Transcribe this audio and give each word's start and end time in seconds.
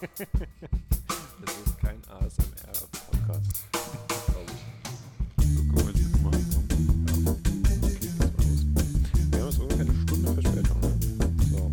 Das 0.00 0.10
ist 1.66 1.78
kein 1.80 2.00
ASMR-Podcast. 2.08 3.64
glaube 4.28 4.52
ich. 4.52 5.44
So 5.44 5.60
wir 5.74 5.92
jetzt 5.92 6.22
mal. 6.22 6.32
Wir 9.32 9.40
haben 9.40 9.48
jetzt 9.48 9.58
ungefähr 9.58 9.86
eine 9.86 9.94
Stunde 10.02 10.32
Verspätung. 10.34 10.80
So. 11.50 11.72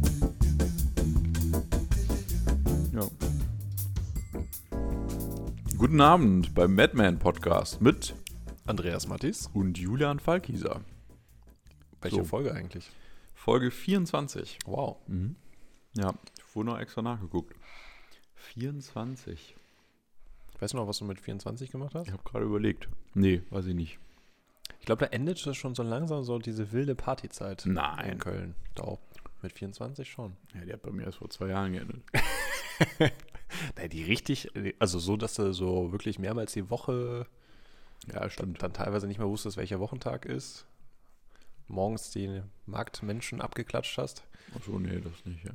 Ja. 2.98 3.08
Guten 5.78 6.02
Abend 6.02 6.56
beim 6.56 6.74
Madman 6.74 7.20
Podcast 7.20 7.80
mit 7.80 8.16
Andreas 8.66 9.08
Mattis. 9.08 9.52
und 9.54 9.78
Julian 9.78 10.20
Falkieser. 10.20 10.82
Welche 12.02 12.18
So. 12.18 12.24
Folge 12.24 12.56
eigentlich? 12.56 12.90
Folge 13.36 13.70
24. 13.70 14.58
Wow. 14.66 14.98
Mhm. 15.08 15.36
Ja, 15.96 16.10
ich 16.10 16.42
habe 16.42 16.50
vorhin 16.52 16.74
noch 16.74 16.80
extra 16.80 17.04
nachgeguckt. 17.04 17.54
24. 18.46 19.56
Weißt 20.60 20.74
du 20.74 20.78
noch, 20.78 20.88
was 20.88 21.00
du 21.00 21.06
mit 21.06 21.20
24 21.20 21.72
gemacht 21.72 21.96
hast? 21.96 22.08
Ich 22.08 22.14
habe 22.14 22.24
gerade 22.24 22.46
überlegt. 22.46 22.88
Nee, 23.14 23.42
weiß 23.50 23.66
ich 23.68 23.76
nicht. 23.76 24.00
Ich 24.80 24.86
glaube, 24.86 25.06
da 25.06 25.12
endet 25.12 25.46
es 25.46 25.58
schon 25.58 25.76
so 25.76 25.84
langsam 25.84 26.24
so 26.24 26.40
diese 26.40 26.72
wilde 26.72 26.96
Partyzeit 26.96 27.66
in 27.66 27.74
Nein. 27.74 28.20
Köln. 28.20 28.56
Doch, 28.76 29.00
mit 29.42 29.52
24 29.54 30.10
schon. 30.10 30.36
Ja, 30.54 30.62
die 30.66 30.74
hat 30.74 30.82
bei 30.84 30.92
mir 30.92 31.04
erst 31.04 31.18
vor 31.18 31.30
zwei 31.30 31.48
Jahren 31.50 31.74
geendet. 31.74 32.02
Nein, 33.76 33.90
die 33.90 34.04
richtig, 34.04 34.50
also 34.80 35.00
so, 35.00 35.18
dass 35.18 35.36
du 35.36 35.54
so 35.54 35.92
wirklich 35.92 36.20
mehrmals 36.20 36.54
die 36.54 36.70
Woche 36.70 37.26
Ja, 38.08 38.20
dann, 38.22 38.30
stimmt. 38.30 38.62
dann 38.64 38.74
teilweise 38.74 39.08
nicht 39.08 39.18
mehr 39.18 39.28
wusstest, 39.28 39.58
welcher 39.58 39.80
Wochentag 39.80 40.26
ist. 40.26 40.66
Morgens 41.68 42.12
die 42.12 42.42
Marktmenschen 42.66 43.42
abgeklatscht 43.42 43.98
hast. 43.98 44.24
Achso, 44.56 44.78
nee, 44.80 45.00
das 45.02 45.26
nicht, 45.26 45.44
ja. 45.44 45.52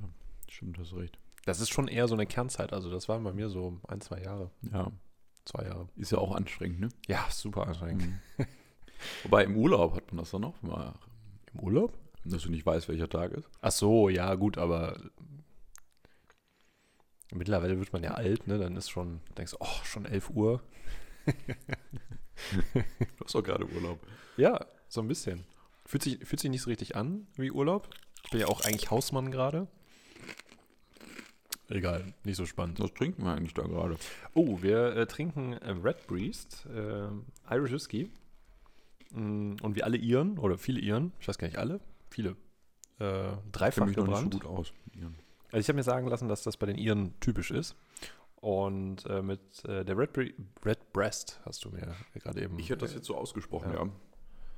Stimmt, 0.49 0.79
hast 0.79 0.93
recht. 0.95 1.17
Das 1.45 1.61
ist 1.61 1.71
schon 1.71 1.89
eher 1.89 2.07
so 2.09 2.15
eine 2.15 2.27
Kernzeit. 2.27 2.73
Also 2.73 2.91
das 2.91 3.09
waren 3.09 3.25
bei 3.25 3.33
mir 3.33 3.49
so 3.49 3.81
ein, 3.89 4.01
zwei 4.01 4.21
Jahre. 4.23 4.51
Ja, 4.73 4.91
Zwei 5.47 5.65
Jahre. 5.65 5.89
ist 5.97 6.13
ja 6.13 6.19
auch 6.19 6.35
anstrengend, 6.35 6.81
ne? 6.81 6.89
Ja, 7.09 7.27
super 7.31 7.67
anstrengend. 7.67 8.03
Mhm. 8.37 8.47
Wobei 9.25 9.45
im 9.45 9.57
Urlaub 9.57 9.95
hat 9.97 10.09
man 10.13 10.19
das 10.19 10.31
dann 10.31 10.45
auch 10.45 10.61
mal, 10.63 10.95
Im 11.55 11.61
Urlaub? 11.61 11.99
dass 12.25 12.43
du 12.43 12.51
nicht 12.51 12.67
weißt, 12.67 12.89
welcher 12.89 13.09
Tag 13.09 13.33
ist. 13.33 13.49
Ach 13.63 13.71
so, 13.73 14.11
ja, 14.11 14.35
gut, 14.35 14.59
aber 14.59 15.01
mittlerweile 17.33 17.79
wird 17.79 17.93
man 17.95 18.03
ja 18.03 18.11
alt, 18.13 18.47
ne? 18.47 18.59
Dann 18.59 18.77
ist 18.77 18.91
schon, 18.91 19.21
denkst 19.39 19.53
du, 19.53 19.57
oh, 19.61 19.85
schon 19.85 20.05
11 20.05 20.31
Uhr. 20.31 20.63
Du 23.19 23.25
hast 23.25 23.35
doch 23.35 23.43
gerade 23.43 23.67
Urlaub. 23.67 24.01
Ja, 24.39 24.65
so 24.89 25.03
ein 25.03 25.09
bisschen. 25.09 25.45
Fühlt 25.85 26.03
sich, 26.03 26.19
fühlt 26.25 26.41
sich 26.41 26.51
nicht 26.51 26.63
so 26.63 26.71
richtig 26.71 26.97
an 26.97 27.27
wie 27.37 27.51
Urlaub. 27.51 27.91
Ich 28.25 28.31
bin 28.31 28.41
ja 28.41 28.47
auch 28.47 28.63
eigentlich 28.63 28.91
Hausmann 28.91 29.31
gerade. 29.31 29.67
Egal, 31.71 32.13
nicht 32.25 32.37
so 32.37 32.47
spannend. 32.47 32.81
Was 32.81 32.93
trinken 32.95 33.25
wir 33.25 33.33
eigentlich 33.33 33.55
da 33.55 33.63
gerade? 33.63 33.97
Oh, 34.35 34.61
wir 34.61 34.97
äh, 34.97 35.07
trinken 35.07 35.53
äh, 35.55 35.71
Red 35.71 36.07
Breast, 36.07 36.67
äh, 36.67 37.09
Irish 37.55 37.73
Whisky. 37.73 38.11
Mm, 39.13 39.55
Und 39.63 39.77
wie 39.77 39.83
alle 39.83 39.97
Iren, 39.97 40.39
oder 40.39 40.59
viele 40.59 40.81
Iren, 40.81 41.13
ich 41.21 41.29
weiß 41.29 41.39
gar 41.39 41.47
nicht 41.47 41.59
alle, 41.59 41.81
viele, 42.11 42.37
äh, 42.99 43.33
dreifach 43.53 43.87
mich 43.87 43.97
noch 43.97 44.07
nicht 44.07 44.17
so 44.17 44.25
gebrannt. 44.29 44.33
gut 44.43 44.47
aus. 44.47 44.73
Also 45.53 45.59
ich 45.59 45.69
habe 45.69 45.77
mir 45.77 45.83
sagen 45.83 46.07
lassen, 46.09 46.29
dass 46.29 46.43
das 46.43 46.57
bei 46.57 46.67
den 46.67 46.77
Iren 46.77 47.19
typisch 47.21 47.51
ist. 47.51 47.77
Und 48.37 49.05
äh, 49.07 49.21
mit 49.23 49.65
äh, 49.65 49.85
der 49.85 49.99
Red, 49.99 50.13
Bre 50.13 50.31
Red 50.65 50.93
Breast 50.93 51.41
hast 51.45 51.65
du 51.65 51.71
mir 51.71 51.95
gerade 52.15 52.43
eben. 52.43 52.59
Ich 52.59 52.71
hätte 52.71 52.79
das 52.85 52.95
jetzt 52.95 53.07
so 53.07 53.17
ausgesprochen, 53.17 53.73
Ja. 53.73 53.85
ja. 53.85 53.91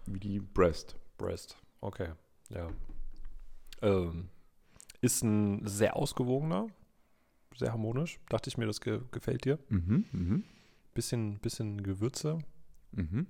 Wie 0.06 0.18
die 0.20 0.40
Breast. 0.40 0.96
Breast. 1.18 1.56
Okay, 1.80 2.10
ja. 2.50 2.68
Ähm, 3.82 4.28
ist 5.00 5.22
ein 5.24 5.66
sehr 5.66 5.96
ausgewogener, 5.96 6.68
sehr 7.56 7.72
harmonisch. 7.72 8.20
Dachte 8.28 8.48
ich 8.48 8.58
mir, 8.58 8.66
das 8.66 8.80
ge 8.80 9.00
gefällt 9.10 9.44
dir. 9.44 9.58
Mhm, 9.68 10.04
mhm, 10.12 10.44
Bisschen, 10.94 11.38
bisschen 11.38 11.82
Gewürze, 11.82 12.38
mhm. 12.92 13.26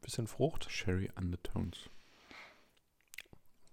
bisschen 0.00 0.26
Frucht. 0.26 0.70
Sherry 0.70 1.10
Undertones. 1.16 1.90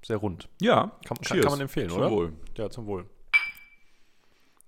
Sehr 0.04 0.18
rund. 0.18 0.50
Ja, 0.62 1.00
Kann, 1.06 1.18
kann, 1.18 1.42
kann 1.42 1.52
man 1.52 1.62
empfehlen, 1.62 1.90
zum 1.90 1.98
oder? 1.98 2.12
Wohl. 2.12 2.34
Ja, 2.58 2.70
zum 2.70 2.86
Wohl. 2.86 3.10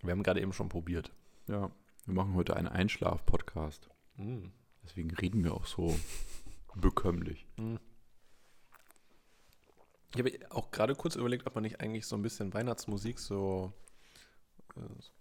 Wir 0.02 0.12
haben 0.12 0.24
gerade 0.24 0.42
eben 0.42 0.54
schon 0.54 0.70
probiert. 0.70 1.12
Ja, 1.48 1.70
wir 2.06 2.14
machen 2.14 2.34
heute 2.34 2.56
einen 2.56 2.68
Einschlaf-Podcast. 2.68 3.90
Mm. 4.16 4.46
Deswegen 4.84 5.12
reden 5.12 5.44
wir 5.44 5.54
auch 5.54 5.66
so 5.66 5.98
bekömmlich. 6.76 7.46
Ich 10.14 10.20
habe 10.20 10.32
auch 10.50 10.72
gerade 10.72 10.96
kurz 10.96 11.16
überlegt, 11.16 11.46
ob 11.46 11.56
man 11.56 11.64
nicht 11.64 11.82
eigentlich 11.82 12.06
so 12.06 12.16
ein 12.16 12.22
bisschen 12.22 12.54
Weihnachtsmusik, 12.54 13.20
so, 13.20 13.74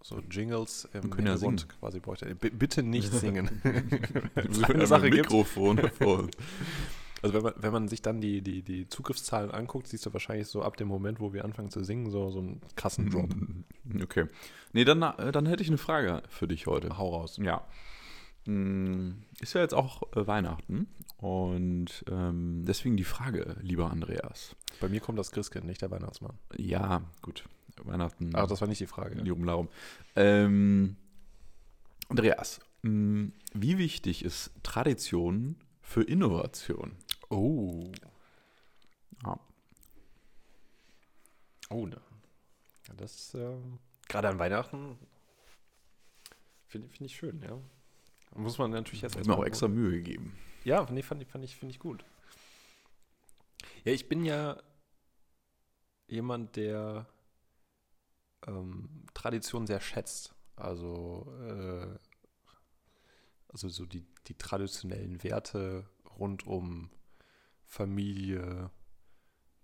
so 0.02 0.20
Jingles 0.30 0.88
im 0.92 1.10
können 1.10 1.26
ja 1.26 1.32
Hintergrund 1.32 1.60
singen. 1.60 1.72
quasi 1.80 2.00
bräuchte. 2.00 2.34
B 2.34 2.50
bitte 2.50 2.82
nicht 2.82 3.12
singen. 3.12 3.62
Eine 4.34 4.86
Sache. 4.86 5.08
Mikrofon 5.10 5.78
vor. 5.90 6.28
Also 7.22 7.34
wenn 7.34 7.42
man, 7.42 7.54
wenn 7.56 7.72
man 7.72 7.88
sich 7.88 8.02
dann 8.02 8.20
die, 8.20 8.42
die, 8.42 8.62
die 8.62 8.88
Zugriffszahlen 8.88 9.50
anguckt, 9.50 9.88
siehst 9.88 10.04
du 10.04 10.12
wahrscheinlich 10.12 10.48
so 10.48 10.62
ab 10.62 10.76
dem 10.76 10.86
Moment, 10.86 11.18
wo 11.18 11.32
wir 11.32 11.44
anfangen 11.46 11.70
zu 11.70 11.82
singen, 11.82 12.10
so, 12.10 12.30
so 12.30 12.38
einen 12.40 12.60
krassen 12.76 13.10
Drop. 13.10 13.34
Okay. 14.02 14.26
Nee, 14.74 14.84
dann, 14.84 15.02
äh, 15.02 15.32
dann 15.32 15.46
hätte 15.46 15.62
ich 15.62 15.68
eine 15.70 15.78
Frage 15.78 16.22
für 16.28 16.46
dich 16.46 16.66
heute. 16.66 16.98
Hau 16.98 17.08
raus. 17.16 17.38
Ja. 17.42 17.66
Mm, 18.44 19.12
Ist 19.40 19.54
ja 19.54 19.62
jetzt 19.62 19.74
auch 19.74 20.02
äh, 20.14 20.26
Weihnachten. 20.26 20.88
Und 21.16 22.04
ähm, 22.10 22.64
deswegen 22.66 22.96
die 22.98 23.04
Frage, 23.04 23.56
lieber 23.62 23.90
Andreas. 23.90 24.54
Bei 24.80 24.88
mir 24.88 25.00
kommt 25.00 25.18
das 25.18 25.32
Christkind, 25.32 25.64
nicht 25.64 25.80
der 25.80 25.90
Weihnachtsmann. 25.90 26.38
Ja, 26.56 27.02
gut. 27.22 27.44
Weihnachten. 27.82 28.30
Ach, 28.34 28.46
das 28.46 28.60
war 28.60 28.68
nicht 28.68 28.80
die 28.80 28.86
Frage. 28.86 29.16
Lirum 29.16 29.44
Larum. 29.44 29.68
Ähm, 30.14 30.96
Andreas, 32.08 32.60
mh, 32.82 33.30
wie 33.54 33.78
wichtig 33.78 34.24
ist 34.24 34.50
Tradition 34.62 35.56
für 35.82 36.02
Innovation? 36.02 36.96
Oh. 37.28 37.90
Ja. 39.24 39.38
Oh, 41.70 41.86
ne. 41.86 42.00
Ja, 42.88 42.94
das 42.94 43.34
ähm, 43.34 43.78
gerade 44.08 44.28
an 44.28 44.38
Weihnachten 44.38 44.96
finde 46.66 46.88
find 46.88 47.10
ich 47.10 47.16
schön, 47.16 47.40
ja. 47.42 47.58
Da 48.32 48.40
muss 48.40 48.58
man 48.58 48.70
natürlich 48.70 49.00
jetzt 49.02 49.16
Hat 49.16 49.26
mir 49.26 49.36
auch 49.36 49.44
extra 49.44 49.68
Mühe 49.68 49.92
gegeben. 49.92 50.36
Ja, 50.64 50.86
nee, 50.90 51.02
fand 51.02 51.24
fand 51.26 51.44
ich, 51.44 51.56
finde 51.56 51.72
ich 51.72 51.78
gut. 51.78 52.04
Ja, 53.84 53.92
ich 53.92 54.08
bin 54.08 54.24
ja 54.24 54.60
jemand, 56.08 56.56
der 56.56 57.06
ähm, 58.46 59.04
Tradition 59.14 59.66
sehr 59.66 59.80
schätzt. 59.80 60.34
Also, 60.56 61.32
äh, 61.40 61.98
also 63.48 63.68
so 63.68 63.86
die, 63.86 64.06
die 64.26 64.34
traditionellen 64.34 65.22
Werte 65.22 65.88
rund 66.18 66.46
um 66.46 66.90
Familie, 67.64 68.70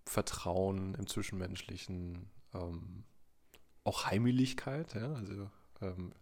Vertrauen 0.04 0.94
im 0.94 1.06
Zwischenmenschlichen, 1.06 2.30
ähm, 2.54 3.04
auch 3.84 4.06
Heimeligkeit, 4.06 4.94
ja, 4.94 5.14
also 5.14 5.50
ähm, 5.80 6.12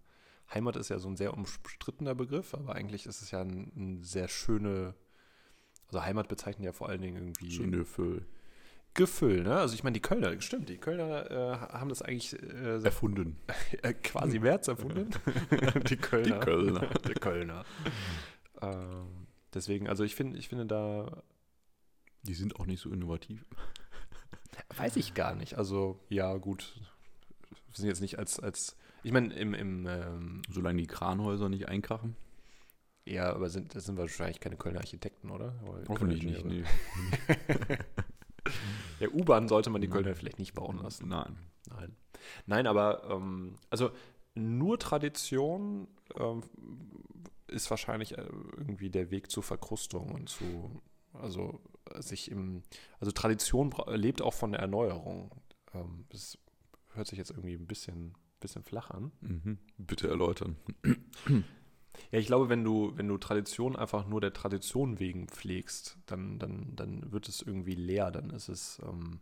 Heimat 0.52 0.76
ist 0.76 0.88
ja 0.88 0.98
so 0.98 1.08
ein 1.08 1.16
sehr 1.16 1.34
umstrittener 1.34 2.14
Begriff, 2.14 2.54
aber 2.54 2.74
eigentlich 2.74 3.06
ist 3.06 3.22
es 3.22 3.30
ja 3.30 3.40
ein, 3.40 3.72
ein 3.76 4.02
sehr 4.02 4.28
schöne, 4.28 4.94
also 5.86 6.02
Heimat 6.02 6.28
bezeichnet 6.28 6.64
ja 6.64 6.72
vor 6.72 6.88
allen 6.88 7.02
Dingen 7.02 7.16
irgendwie 7.16 7.50
Schöne 7.50 7.84
für 7.84 8.24
Gefühl, 8.94 9.42
ne? 9.44 9.56
Also 9.56 9.74
ich 9.74 9.84
meine, 9.84 9.94
die 9.94 10.00
Kölner, 10.00 10.40
stimmt, 10.40 10.68
die 10.68 10.78
Kölner 10.78 11.30
äh, 11.30 11.56
haben 11.72 11.88
das 11.88 12.02
eigentlich 12.02 12.32
äh, 12.42 12.82
erfunden. 12.82 13.36
äh, 13.82 13.92
quasi 13.94 14.38
März 14.40 14.68
erfunden. 14.68 15.10
die 15.88 15.96
Kölner. 15.96 16.40
Die 16.40 16.44
Kölner. 16.44 16.86
die 17.06 17.14
Kölner. 17.14 17.64
ähm, 18.60 19.26
deswegen, 19.54 19.88
also 19.88 20.02
ich 20.04 20.14
finde, 20.16 20.38
ich 20.38 20.48
finde 20.48 20.66
da, 20.66 21.22
Die 22.24 22.34
sind 22.34 22.56
auch 22.58 22.66
nicht 22.66 22.80
so 22.80 22.90
innovativ. 22.90 23.44
weiß 24.76 24.96
ich 24.96 25.14
gar 25.14 25.34
nicht. 25.34 25.56
Also 25.56 26.00
ja, 26.08 26.36
gut, 26.36 26.74
wir 27.48 27.76
sind 27.76 27.86
jetzt 27.88 28.00
nicht 28.00 28.18
als, 28.18 28.40
als 28.40 28.76
ich 29.02 29.12
meine, 29.12 29.32
im, 29.34 29.54
im 29.54 29.86
ähm, 29.86 30.42
Solange 30.50 30.80
die 30.82 30.86
Kranhäuser 30.88 31.48
nicht 31.48 31.68
einkrachen. 31.68 32.16
ja, 33.06 33.32
aber 33.32 33.48
sind, 33.48 33.74
das 33.74 33.84
sind 33.84 33.96
wahrscheinlich 33.96 34.40
keine 34.40 34.56
Kölner 34.56 34.80
Architekten, 34.80 35.30
oder? 35.30 35.54
Hoffentlich 35.88 36.22
nicht. 36.24 36.44
Nee. 36.44 36.64
Ja, 39.00 39.08
U-Bahn 39.08 39.48
sollte 39.48 39.70
man 39.70 39.80
die 39.80 39.88
Kölner 39.88 40.14
vielleicht 40.14 40.38
nicht 40.38 40.54
bauen 40.54 40.78
lassen. 40.78 41.08
Nein. 41.08 41.36
Nein. 41.68 41.96
Nein, 42.46 42.66
aber 42.66 43.04
ähm, 43.10 43.56
also 43.70 43.90
nur 44.34 44.78
Tradition 44.78 45.88
ähm, 46.16 46.42
ist 47.48 47.70
wahrscheinlich 47.70 48.16
äh, 48.16 48.26
irgendwie 48.56 48.90
der 48.90 49.10
Weg 49.10 49.30
zur 49.30 49.42
Verkrustung 49.42 50.12
und 50.12 50.28
zu, 50.28 50.80
also 51.12 51.60
äh, 51.92 52.02
sich 52.02 52.30
im, 52.30 52.62
also 53.00 53.10
Tradition 53.10 53.74
lebt 53.88 54.22
auch 54.22 54.34
von 54.34 54.52
der 54.52 54.60
Erneuerung. 54.60 55.30
Ähm, 55.74 56.04
das 56.10 56.38
hört 56.92 57.08
sich 57.08 57.18
jetzt 57.18 57.30
irgendwie 57.30 57.54
ein 57.54 57.66
bisschen, 57.66 58.14
bisschen 58.38 58.62
flach 58.62 58.90
an. 58.90 59.12
Mhm. 59.20 59.58
Bitte 59.78 60.08
erläutern. 60.08 60.56
Ja, 62.10 62.18
ich 62.18 62.26
glaube, 62.26 62.48
wenn 62.48 62.64
du, 62.64 62.92
wenn 62.96 63.08
du 63.08 63.18
Tradition 63.18 63.76
einfach 63.76 64.06
nur 64.06 64.20
der 64.20 64.32
Tradition 64.32 64.98
wegen 64.98 65.28
pflegst, 65.28 65.96
dann, 66.06 66.38
dann, 66.38 66.74
dann 66.74 67.12
wird 67.12 67.28
es 67.28 67.40
irgendwie 67.40 67.74
leer, 67.74 68.10
dann 68.10 68.30
ist 68.30 68.48
es, 68.48 68.80
ähm, 68.84 69.20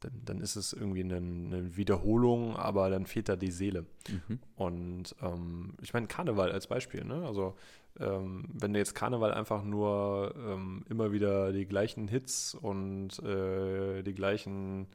dann, 0.00 0.12
dann 0.24 0.40
ist 0.40 0.56
es 0.56 0.72
irgendwie 0.72 1.04
eine, 1.04 1.16
eine 1.16 1.76
Wiederholung, 1.76 2.56
aber 2.56 2.90
dann 2.90 3.06
fehlt 3.06 3.28
da 3.28 3.36
die 3.36 3.52
Seele. 3.52 3.86
Mhm. 4.08 4.40
Und 4.56 5.16
ähm, 5.22 5.74
ich 5.82 5.94
meine, 5.94 6.08
Karneval 6.08 6.50
als 6.50 6.66
Beispiel, 6.66 7.04
ne? 7.04 7.24
Also 7.26 7.54
ähm, 8.00 8.48
wenn 8.52 8.72
du 8.72 8.80
jetzt 8.80 8.96
Karneval 8.96 9.32
einfach 9.32 9.62
nur 9.62 10.34
ähm, 10.36 10.84
immer 10.88 11.12
wieder 11.12 11.52
die 11.52 11.64
gleichen 11.64 12.08
Hits 12.08 12.54
und 12.54 13.20
äh, 13.20 14.02
die 14.02 14.14
gleichen 14.14 14.88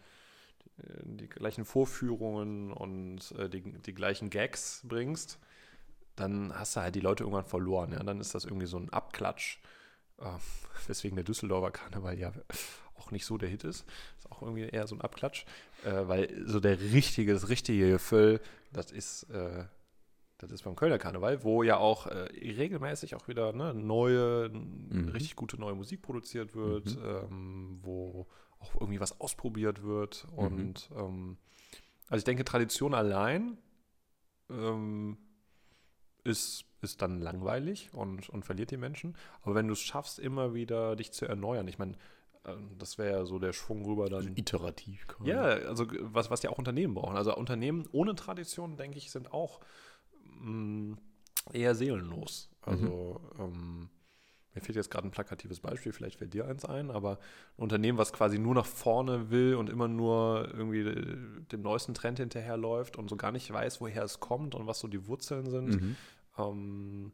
äh, 0.79 0.83
die 1.05 1.29
gleichen 1.29 1.65
Vorführungen 1.65 2.71
und 2.73 3.31
äh, 3.37 3.49
die, 3.49 3.61
die 3.61 3.93
gleichen 3.93 4.29
Gags 4.29 4.83
bringst, 4.87 5.39
dann 6.19 6.53
hast 6.57 6.75
du 6.75 6.81
halt 6.81 6.95
die 6.95 6.99
Leute 6.99 7.23
irgendwann 7.23 7.45
verloren. 7.45 7.91
Ja? 7.93 8.03
Dann 8.03 8.19
ist 8.19 8.35
das 8.35 8.45
irgendwie 8.45 8.67
so 8.67 8.77
ein 8.77 8.89
Abklatsch. 8.89 9.59
Äh, 10.19 10.25
weswegen 10.87 11.15
der 11.15 11.23
Düsseldorfer 11.25 11.71
Karneval 11.71 12.17
ja 12.17 12.31
auch 12.95 13.11
nicht 13.11 13.25
so 13.25 13.37
der 13.37 13.49
Hit 13.49 13.63
ist. 13.63 13.85
Ist 14.17 14.31
auch 14.31 14.41
irgendwie 14.41 14.63
eher 14.63 14.85
so 14.87 14.95
ein 14.95 15.01
Abklatsch. 15.01 15.45
Äh, 15.85 16.07
weil 16.07 16.43
so 16.45 16.59
der 16.59 16.79
richtige, 16.79 17.33
das 17.33 17.49
richtige 17.49 17.89
Gefühl, 17.91 18.41
das 18.73 18.91
ist, 18.91 19.23
äh, 19.31 19.65
das 20.39 20.51
ist 20.51 20.63
beim 20.63 20.75
Kölner 20.75 20.97
Karneval, 20.97 21.43
wo 21.43 21.63
ja 21.63 21.77
auch 21.77 22.07
äh, 22.07 22.29
regelmäßig 22.33 23.15
auch 23.15 23.27
wieder 23.27 23.51
ne, 23.53 23.73
neue, 23.73 24.49
Mhm. 24.49 25.09
richtig 25.09 25.35
gute 25.35 25.59
neue 25.59 25.75
Musik 25.75 26.01
produziert 26.01 26.53
wird, 26.55 26.95
Mhm. 26.97 27.03
ähm, 27.05 27.79
wo 27.81 28.27
auch 28.59 28.75
irgendwie 28.75 28.99
was 28.99 29.19
ausprobiert 29.21 29.83
wird. 29.83 30.27
Mhm. 30.31 30.37
Und 30.37 30.89
ähm, 30.95 31.37
also 32.09 32.19
ich 32.19 32.25
denke, 32.25 32.43
Tradition 32.43 32.93
allein 32.93 33.57
ähm, 34.49 35.17
ist, 36.23 36.65
ist 36.81 37.01
dann 37.01 37.21
langweilig 37.21 37.89
und, 37.93 38.29
und 38.29 38.45
verliert 38.45 38.71
die 38.71 38.77
Menschen. 38.77 39.15
Aber 39.41 39.55
wenn 39.55 39.67
du 39.67 39.73
es 39.73 39.79
schaffst, 39.79 40.19
immer 40.19 40.53
wieder 40.53 40.95
dich 40.95 41.11
zu 41.11 41.25
erneuern, 41.25 41.67
ich 41.67 41.77
meine, 41.79 41.95
ähm, 42.45 42.75
das 42.77 42.97
wäre 42.97 43.19
ja 43.19 43.25
so 43.25 43.39
der 43.39 43.53
Schwung 43.53 43.85
rüber 43.85 44.09
dann. 44.09 44.35
Iterativ. 44.35 45.07
quasi. 45.07 45.29
Ja, 45.29 45.41
also 45.41 45.85
was, 46.01 46.29
was 46.29 46.43
ja 46.43 46.49
auch 46.49 46.57
Unternehmen 46.57 46.93
brauchen. 46.93 47.17
Also 47.17 47.35
Unternehmen 47.35 47.87
ohne 47.91 48.15
Tradition, 48.15 48.77
denke 48.77 48.97
ich, 48.97 49.11
sind 49.11 49.33
auch 49.33 49.59
mh, 50.41 50.97
eher 51.53 51.75
seelenlos. 51.75 52.49
Also 52.61 53.21
ähm, 53.39 53.89
mir 54.55 54.61
fehlt 54.61 54.75
jetzt 54.75 54.89
gerade 54.89 55.07
ein 55.07 55.11
plakatives 55.11 55.59
Beispiel, 55.59 55.91
vielleicht 55.93 56.17
fällt 56.19 56.33
dir 56.33 56.45
eins 56.47 56.65
ein, 56.65 56.89
aber 56.91 57.19
ein 57.57 57.63
Unternehmen, 57.63 57.97
was 57.97 58.11
quasi 58.13 58.39
nur 58.39 58.55
nach 58.55 58.65
vorne 58.65 59.29
will 59.29 59.55
und 59.55 59.69
immer 59.69 59.87
nur 59.87 60.49
irgendwie 60.53 60.79
äh, 60.79 61.41
dem 61.51 61.61
neuesten 61.61 61.93
Trend 61.93 62.19
hinterherläuft 62.19 62.97
und 62.97 63.09
so 63.09 63.15
gar 63.15 63.31
nicht 63.31 63.51
weiß, 63.51 63.79
woher 63.81 64.03
es 64.03 64.19
kommt 64.19 64.55
und 64.55 64.65
was 64.67 64.79
so 64.79 64.87
die 64.87 65.07
Wurzeln 65.07 65.49
sind, 65.49 65.69
Mhm. 65.81 65.95
ähm, 66.37 67.11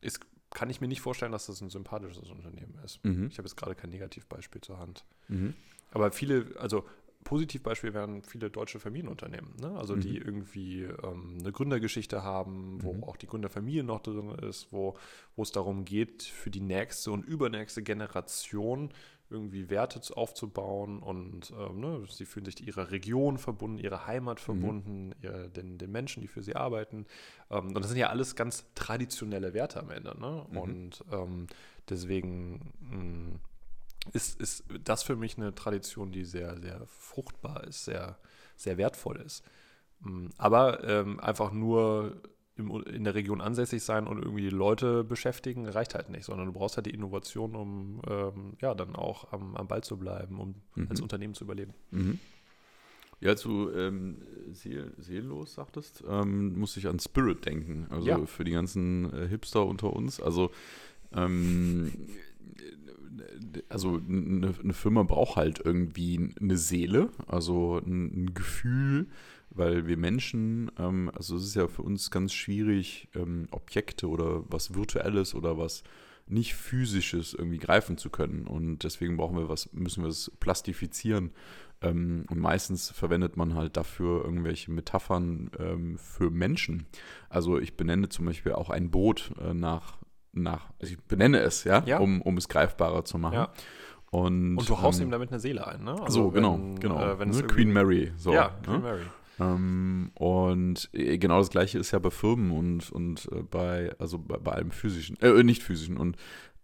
ist, 0.00 0.20
kann 0.50 0.70
ich 0.70 0.80
mir 0.80 0.88
nicht 0.88 1.00
vorstellen, 1.00 1.32
dass 1.32 1.46
das 1.46 1.60
ein 1.60 1.70
sympathisches 1.70 2.30
Unternehmen 2.30 2.78
ist. 2.84 3.04
Mhm. 3.04 3.26
Ich 3.26 3.38
habe 3.38 3.48
jetzt 3.48 3.56
gerade 3.56 3.74
kein 3.74 3.90
Negativbeispiel 3.90 4.60
zur 4.60 4.78
Hand. 4.78 5.04
Mhm. 5.28 5.54
Aber 5.90 6.12
viele, 6.12 6.54
also 6.58 6.84
Positivbeispiel 7.26 7.92
wären 7.92 8.22
viele 8.22 8.50
deutsche 8.50 8.78
Familienunternehmen, 8.80 9.50
ne? 9.60 9.76
also 9.76 9.96
Mhm. 9.96 10.00
die 10.00 10.16
irgendwie 10.16 10.82
ähm, 10.84 11.38
eine 11.40 11.52
Gründergeschichte 11.52 12.22
haben, 12.22 12.78
wo 12.82 12.94
Mhm. 12.94 13.04
auch 13.04 13.16
die 13.16 13.26
Gründerfamilie 13.26 13.82
noch 13.82 14.00
drin 14.00 14.30
ist, 14.48 14.68
wo, 14.72 14.94
wo 15.34 15.42
es 15.42 15.50
darum 15.50 15.84
geht, 15.84 16.22
für 16.22 16.50
die 16.50 16.60
nächste 16.60 17.10
und 17.10 17.24
übernächste 17.24 17.82
Generation 17.82 18.90
irgendwie 19.28 19.68
Werte 19.70 20.00
zu- 20.00 20.14
aufzubauen 20.14 21.00
und 21.00 21.52
ähm, 21.58 21.80
ne, 21.80 22.04
sie 22.08 22.26
fühlen 22.26 22.46
sich 22.46 22.64
ihrer 22.64 22.92
Region 22.92 23.38
verbunden, 23.38 23.78
ihrer 23.78 24.06
Heimat 24.06 24.38
verbunden, 24.38 25.12
ihr, 25.20 25.48
den, 25.48 25.78
den 25.78 25.90
Menschen, 25.90 26.20
die 26.20 26.28
für 26.28 26.44
sie 26.44 26.54
arbeiten. 26.54 27.06
Ähm, 27.50 27.66
und 27.74 27.80
das 27.80 27.88
sind 27.88 27.98
ja 27.98 28.08
alles 28.10 28.36
ganz 28.36 28.64
traditionelle 28.76 29.52
Werte 29.52 29.80
am 29.80 29.90
Ende. 29.90 30.16
Ne? 30.20 30.46
Mhm. 30.48 30.56
Und 30.58 31.04
ähm, 31.10 31.48
deswegen 31.88 32.72
mh, 32.80 33.40
ist, 34.12 34.40
ist 34.40 34.64
das 34.84 35.02
für 35.02 35.16
mich 35.16 35.36
eine 35.36 35.54
Tradition, 35.54 36.12
die 36.12 36.24
sehr, 36.24 36.58
sehr 36.60 36.82
fruchtbar 36.86 37.64
ist, 37.64 37.84
sehr, 37.84 38.18
sehr 38.56 38.78
wertvoll 38.78 39.16
ist. 39.16 39.44
Mm, 40.00 40.26
Aber 40.38 40.84
ähm, 40.84 41.20
einfach 41.20 41.52
nur 41.52 42.20
im, 42.56 42.70
in 42.84 43.04
der 43.04 43.14
Region 43.14 43.40
ansässig 43.40 43.82
sein 43.82 44.06
und 44.06 44.18
irgendwie 44.22 44.42
die 44.42 44.50
Leute 44.50 45.04
beschäftigen, 45.04 45.68
reicht 45.68 45.94
halt 45.94 46.08
nicht, 46.08 46.24
sondern 46.24 46.46
du 46.46 46.52
brauchst 46.52 46.76
halt 46.76 46.86
die 46.86 46.94
Innovation, 46.94 47.54
um 47.54 48.00
ähm, 48.08 48.54
ja 48.60 48.74
dann 48.74 48.96
auch 48.96 49.32
am, 49.32 49.54
am 49.56 49.68
Ball 49.68 49.82
zu 49.84 49.96
bleiben, 49.98 50.38
um 50.40 50.54
Mhm. 50.74 50.86
als 50.90 51.00
Unternehmen 51.00 51.34
zu 51.34 51.44
überleben. 51.44 51.74
Mhm. 51.90 52.18
Ja, 53.20 53.34
du 53.34 53.70
ähm, 53.70 54.18
seel 54.52 54.92
seelenlos 54.98 55.54
sagtest, 55.54 56.04
ähm, 56.06 56.58
musste 56.58 56.80
ich 56.80 56.86
an 56.86 56.98
Spirit 57.00 57.46
denken. 57.46 57.86
Also 57.88 58.06
Ja. 58.08 58.26
für 58.26 58.44
die 58.44 58.52
ganzen 58.52 59.10
äh, 59.12 59.26
Hipster 59.28 59.64
unter 59.64 59.92
uns. 59.94 60.20
Also, 60.20 60.50
ähm, 61.12 61.92
also 63.68 64.00
eine, 64.08 64.54
eine 64.62 64.72
Firma 64.72 65.02
braucht 65.02 65.36
halt 65.36 65.60
irgendwie 65.64 66.34
eine 66.40 66.56
Seele, 66.56 67.10
also 67.26 67.78
ein, 67.78 68.24
ein 68.24 68.34
Gefühl, 68.34 69.08
weil 69.50 69.86
wir 69.86 69.96
Menschen, 69.96 70.70
ähm, 70.78 71.10
also 71.14 71.36
es 71.36 71.44
ist 71.44 71.54
ja 71.54 71.68
für 71.68 71.82
uns 71.82 72.10
ganz 72.10 72.32
schwierig, 72.32 73.08
ähm, 73.14 73.48
Objekte 73.50 74.08
oder 74.08 74.44
was 74.48 74.74
Virtuelles 74.74 75.34
oder 75.34 75.58
was 75.58 75.82
nicht 76.28 76.54
physisches 76.54 77.34
irgendwie 77.34 77.58
greifen 77.58 77.98
zu 77.98 78.10
können. 78.10 78.46
Und 78.46 78.82
deswegen 78.82 79.16
brauchen 79.16 79.36
wir 79.36 79.48
was, 79.48 79.72
müssen 79.72 80.02
wir 80.02 80.10
es 80.10 80.30
plastifizieren. 80.40 81.30
Ähm, 81.80 82.24
und 82.28 82.40
meistens 82.40 82.90
verwendet 82.90 83.36
man 83.36 83.54
halt 83.54 83.76
dafür 83.76 84.24
irgendwelche 84.24 84.70
Metaphern 84.72 85.50
ähm, 85.58 85.98
für 85.98 86.30
Menschen. 86.30 86.86
Also 87.28 87.58
ich 87.58 87.76
benenne 87.76 88.08
zum 88.08 88.26
Beispiel 88.26 88.52
auch 88.52 88.70
ein 88.70 88.90
Boot 88.90 89.32
äh, 89.40 89.54
nach, 89.54 89.98
nach, 90.36 90.70
also 90.80 90.92
ich 90.92 91.00
benenne 91.02 91.38
es, 91.40 91.64
ja, 91.64 91.82
Ja. 91.86 91.98
Um, 91.98 92.22
um 92.22 92.36
es 92.36 92.48
greifbarer 92.48 93.04
zu 93.04 93.18
machen. 93.18 93.34
Ja. 93.34 93.52
Und, 94.10 94.56
Und 94.56 94.68
du 94.68 94.80
haust 94.80 95.00
ähm, 95.00 95.08
ihm 95.08 95.10
damit 95.10 95.30
eine 95.30 95.40
Seele 95.40 95.66
ein, 95.66 95.84
ne? 95.84 95.96
so, 96.08 96.30
genau, 96.30 96.58
wenn, 96.58 96.78
genau. 96.78 96.98
Äh, 96.98 97.28
es 97.28 97.40
ne? 97.40 97.46
Queen 97.46 97.72
Mary. 97.72 98.12
So, 98.16 98.32
ja, 98.32 98.48
ne? 98.48 98.52
Queen 98.62 98.82
Mary. 98.82 99.02
Ähm, 99.38 100.10
und 100.14 100.88
äh, 100.92 101.18
genau 101.18 101.38
das 101.38 101.50
gleiche 101.50 101.78
ist 101.78 101.90
ja 101.90 101.98
bei 101.98 102.10
Firmen 102.10 102.50
und, 102.52 102.90
und 102.90 103.28
äh, 103.32 103.42
bei, 103.42 103.94
also 103.98 104.18
bei, 104.18 104.38
bei 104.38 104.52
allem 104.52 104.70
physischen, 104.70 105.18
äh, 105.20 105.42
nicht 105.42 105.62
physischen 105.62 105.98
und 105.98 106.16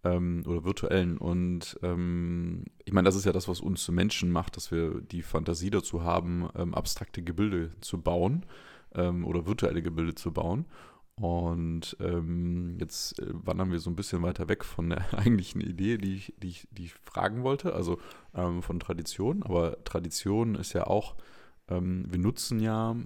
ähm, 0.04 0.42
oder 0.46 0.64
virtuellen. 0.64 1.18
Und 1.18 1.78
ähm, 1.82 2.64
ich 2.84 2.92
meine, 2.92 3.06
das 3.06 3.16
ist 3.16 3.24
ja 3.24 3.32
das, 3.32 3.48
was 3.48 3.60
uns 3.60 3.84
zu 3.84 3.92
Menschen 3.92 4.30
macht, 4.30 4.56
dass 4.56 4.70
wir 4.70 5.00
die 5.00 5.22
Fantasie 5.22 5.70
dazu 5.70 6.02
haben, 6.02 6.48
ähm, 6.56 6.74
abstrakte 6.74 7.22
Gebilde 7.22 7.70
zu 7.80 8.00
bauen 8.00 8.46
ähm, 8.94 9.24
oder 9.26 9.46
virtuelle 9.46 9.82
Gebilde 9.82 10.14
zu 10.14 10.32
bauen. 10.32 10.66
Und 11.22 11.96
ähm, 12.00 12.78
jetzt 12.80 13.20
äh, 13.20 13.26
wandern 13.32 13.70
wir 13.70 13.78
so 13.78 13.88
ein 13.88 13.94
bisschen 13.94 14.22
weiter 14.22 14.48
weg 14.48 14.64
von 14.64 14.90
der 14.90 15.04
eigentlichen 15.16 15.60
Idee, 15.60 15.96
die 15.96 16.16
ich, 16.16 16.34
die 16.42 16.48
ich, 16.48 16.68
die 16.72 16.86
ich 16.86 16.94
fragen 16.94 17.44
wollte, 17.44 17.74
also 17.74 18.00
ähm, 18.34 18.60
von 18.60 18.80
Tradition. 18.80 19.44
Aber 19.44 19.84
Tradition 19.84 20.56
ist 20.56 20.72
ja 20.72 20.88
auch, 20.88 21.14
ähm, 21.68 22.06
wir 22.08 22.18
nutzen 22.18 22.58
ja 22.58 22.96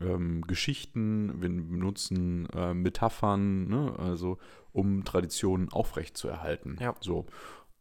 ähm, 0.00 0.40
Geschichten, 0.46 1.42
wir 1.42 1.50
benutzen 1.50 2.48
äh, 2.54 2.72
Metaphern, 2.72 3.68
ne? 3.68 3.94
also 3.98 4.38
um 4.72 5.04
Traditionen 5.04 5.70
aufrechtzuerhalten. 5.70 6.78
Ja. 6.80 6.94
So. 7.00 7.26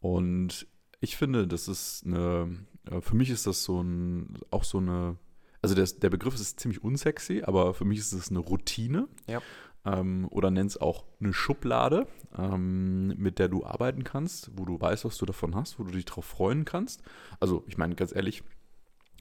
Und 0.01 0.67
ich 0.99 1.15
finde, 1.15 1.47
das 1.47 1.69
ist 1.69 2.05
eine, 2.05 2.65
äh, 2.91 2.99
für 2.99 3.15
mich 3.15 3.29
ist 3.29 3.47
das 3.47 3.63
so 3.63 3.81
ein, 3.81 4.39
auch 4.51 4.65
so 4.65 4.79
eine, 4.79 5.15
also 5.61 5.73
der, 5.73 5.85
der 5.85 6.09
Begriff 6.09 6.35
ist 6.35 6.59
ziemlich 6.59 6.83
unsexy, 6.83 7.43
aber 7.43 7.73
für 7.73 7.85
mich 7.85 7.99
ist 7.99 8.11
es 8.11 8.29
eine 8.29 8.39
Routine. 8.39 9.07
Ja. 9.25 9.41
Ähm, 9.85 10.27
oder 10.31 10.51
nenn 10.51 10.67
es 10.67 10.79
auch 10.79 11.05
eine 11.19 11.33
Schublade, 11.33 12.07
ähm, 12.37 13.09
mit 13.17 13.39
der 13.39 13.47
du 13.47 13.65
arbeiten 13.65 14.03
kannst, 14.03 14.51
wo 14.57 14.65
du 14.65 14.79
weißt, 14.79 15.05
was 15.05 15.17
du 15.17 15.25
davon 15.25 15.55
hast, 15.55 15.79
wo 15.79 15.83
du 15.83 15.91
dich 15.91 16.05
drauf 16.05 16.25
freuen 16.25 16.65
kannst. 16.65 17.03
Also, 17.39 17.63
ich 17.67 17.77
meine, 17.77 17.95
ganz 17.95 18.15
ehrlich, 18.15 18.43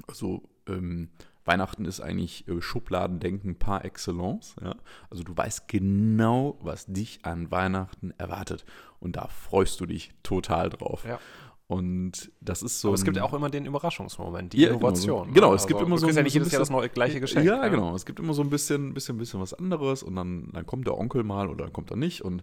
also 0.06 0.42
ähm, 0.66 1.10
Weihnachten 1.44 1.84
ist 1.84 2.00
eigentlich 2.00 2.48
äh, 2.48 2.60
Schubladendenken 2.60 3.58
par 3.58 3.84
excellence. 3.84 4.56
Ja? 4.62 4.76
Also 5.10 5.22
du 5.24 5.36
weißt 5.36 5.68
genau, 5.68 6.58
was 6.60 6.86
dich 6.86 7.24
an 7.24 7.50
Weihnachten 7.50 8.12
erwartet. 8.18 8.64
Und 9.00 9.16
da 9.16 9.28
freust 9.28 9.80
du 9.80 9.86
dich 9.86 10.14
total 10.22 10.70
drauf. 10.70 11.04
Ja. 11.04 11.18
Und 11.66 12.30
das 12.42 12.62
ist 12.62 12.80
so. 12.80 12.88
Aber 12.88 12.94
es 12.94 13.04
gibt 13.04 13.16
ja 13.16 13.22
auch 13.24 13.32
immer 13.32 13.48
den 13.48 13.64
Überraschungsmoment, 13.64 14.52
die 14.52 14.60
Ja, 14.62 14.68
Innovation. 14.70 15.28
so- 15.28 15.32
genau, 15.34 15.54
es 15.54 15.66
gibt 15.66 15.76
Also, 15.78 15.86
immer 15.86 15.96
du 15.96 16.00
so 16.00 16.06
kriegst 16.06 16.18
ein- 16.18 16.20
ja 16.20 16.24
nicht 16.24 16.34
jedes 16.34 16.52
Jahr 16.52 16.58
das 16.58 16.68
bisschen- 16.68 16.78
neue, 16.80 16.88
gleiche 16.90 17.20
Geschenk. 17.20 17.46
Ja, 17.46 17.66
genau. 17.68 17.94
Es 17.94 18.04
gibt 18.04 18.18
immer 18.20 18.34
so 18.34 18.42
ein 18.42 18.50
bisschen, 18.50 18.92
bisschen, 18.92 19.16
bisschen 19.16 19.40
was 19.40 19.54
anderes 19.54 20.02
und 20.02 20.14
dann, 20.14 20.50
dann 20.52 20.66
kommt 20.66 20.86
der 20.86 20.98
Onkel 20.98 21.22
mal 21.24 21.48
oder 21.48 21.64
dann 21.64 21.72
kommt 21.72 21.90
er 21.90 21.96
nicht 21.96 22.20
und 22.22 22.42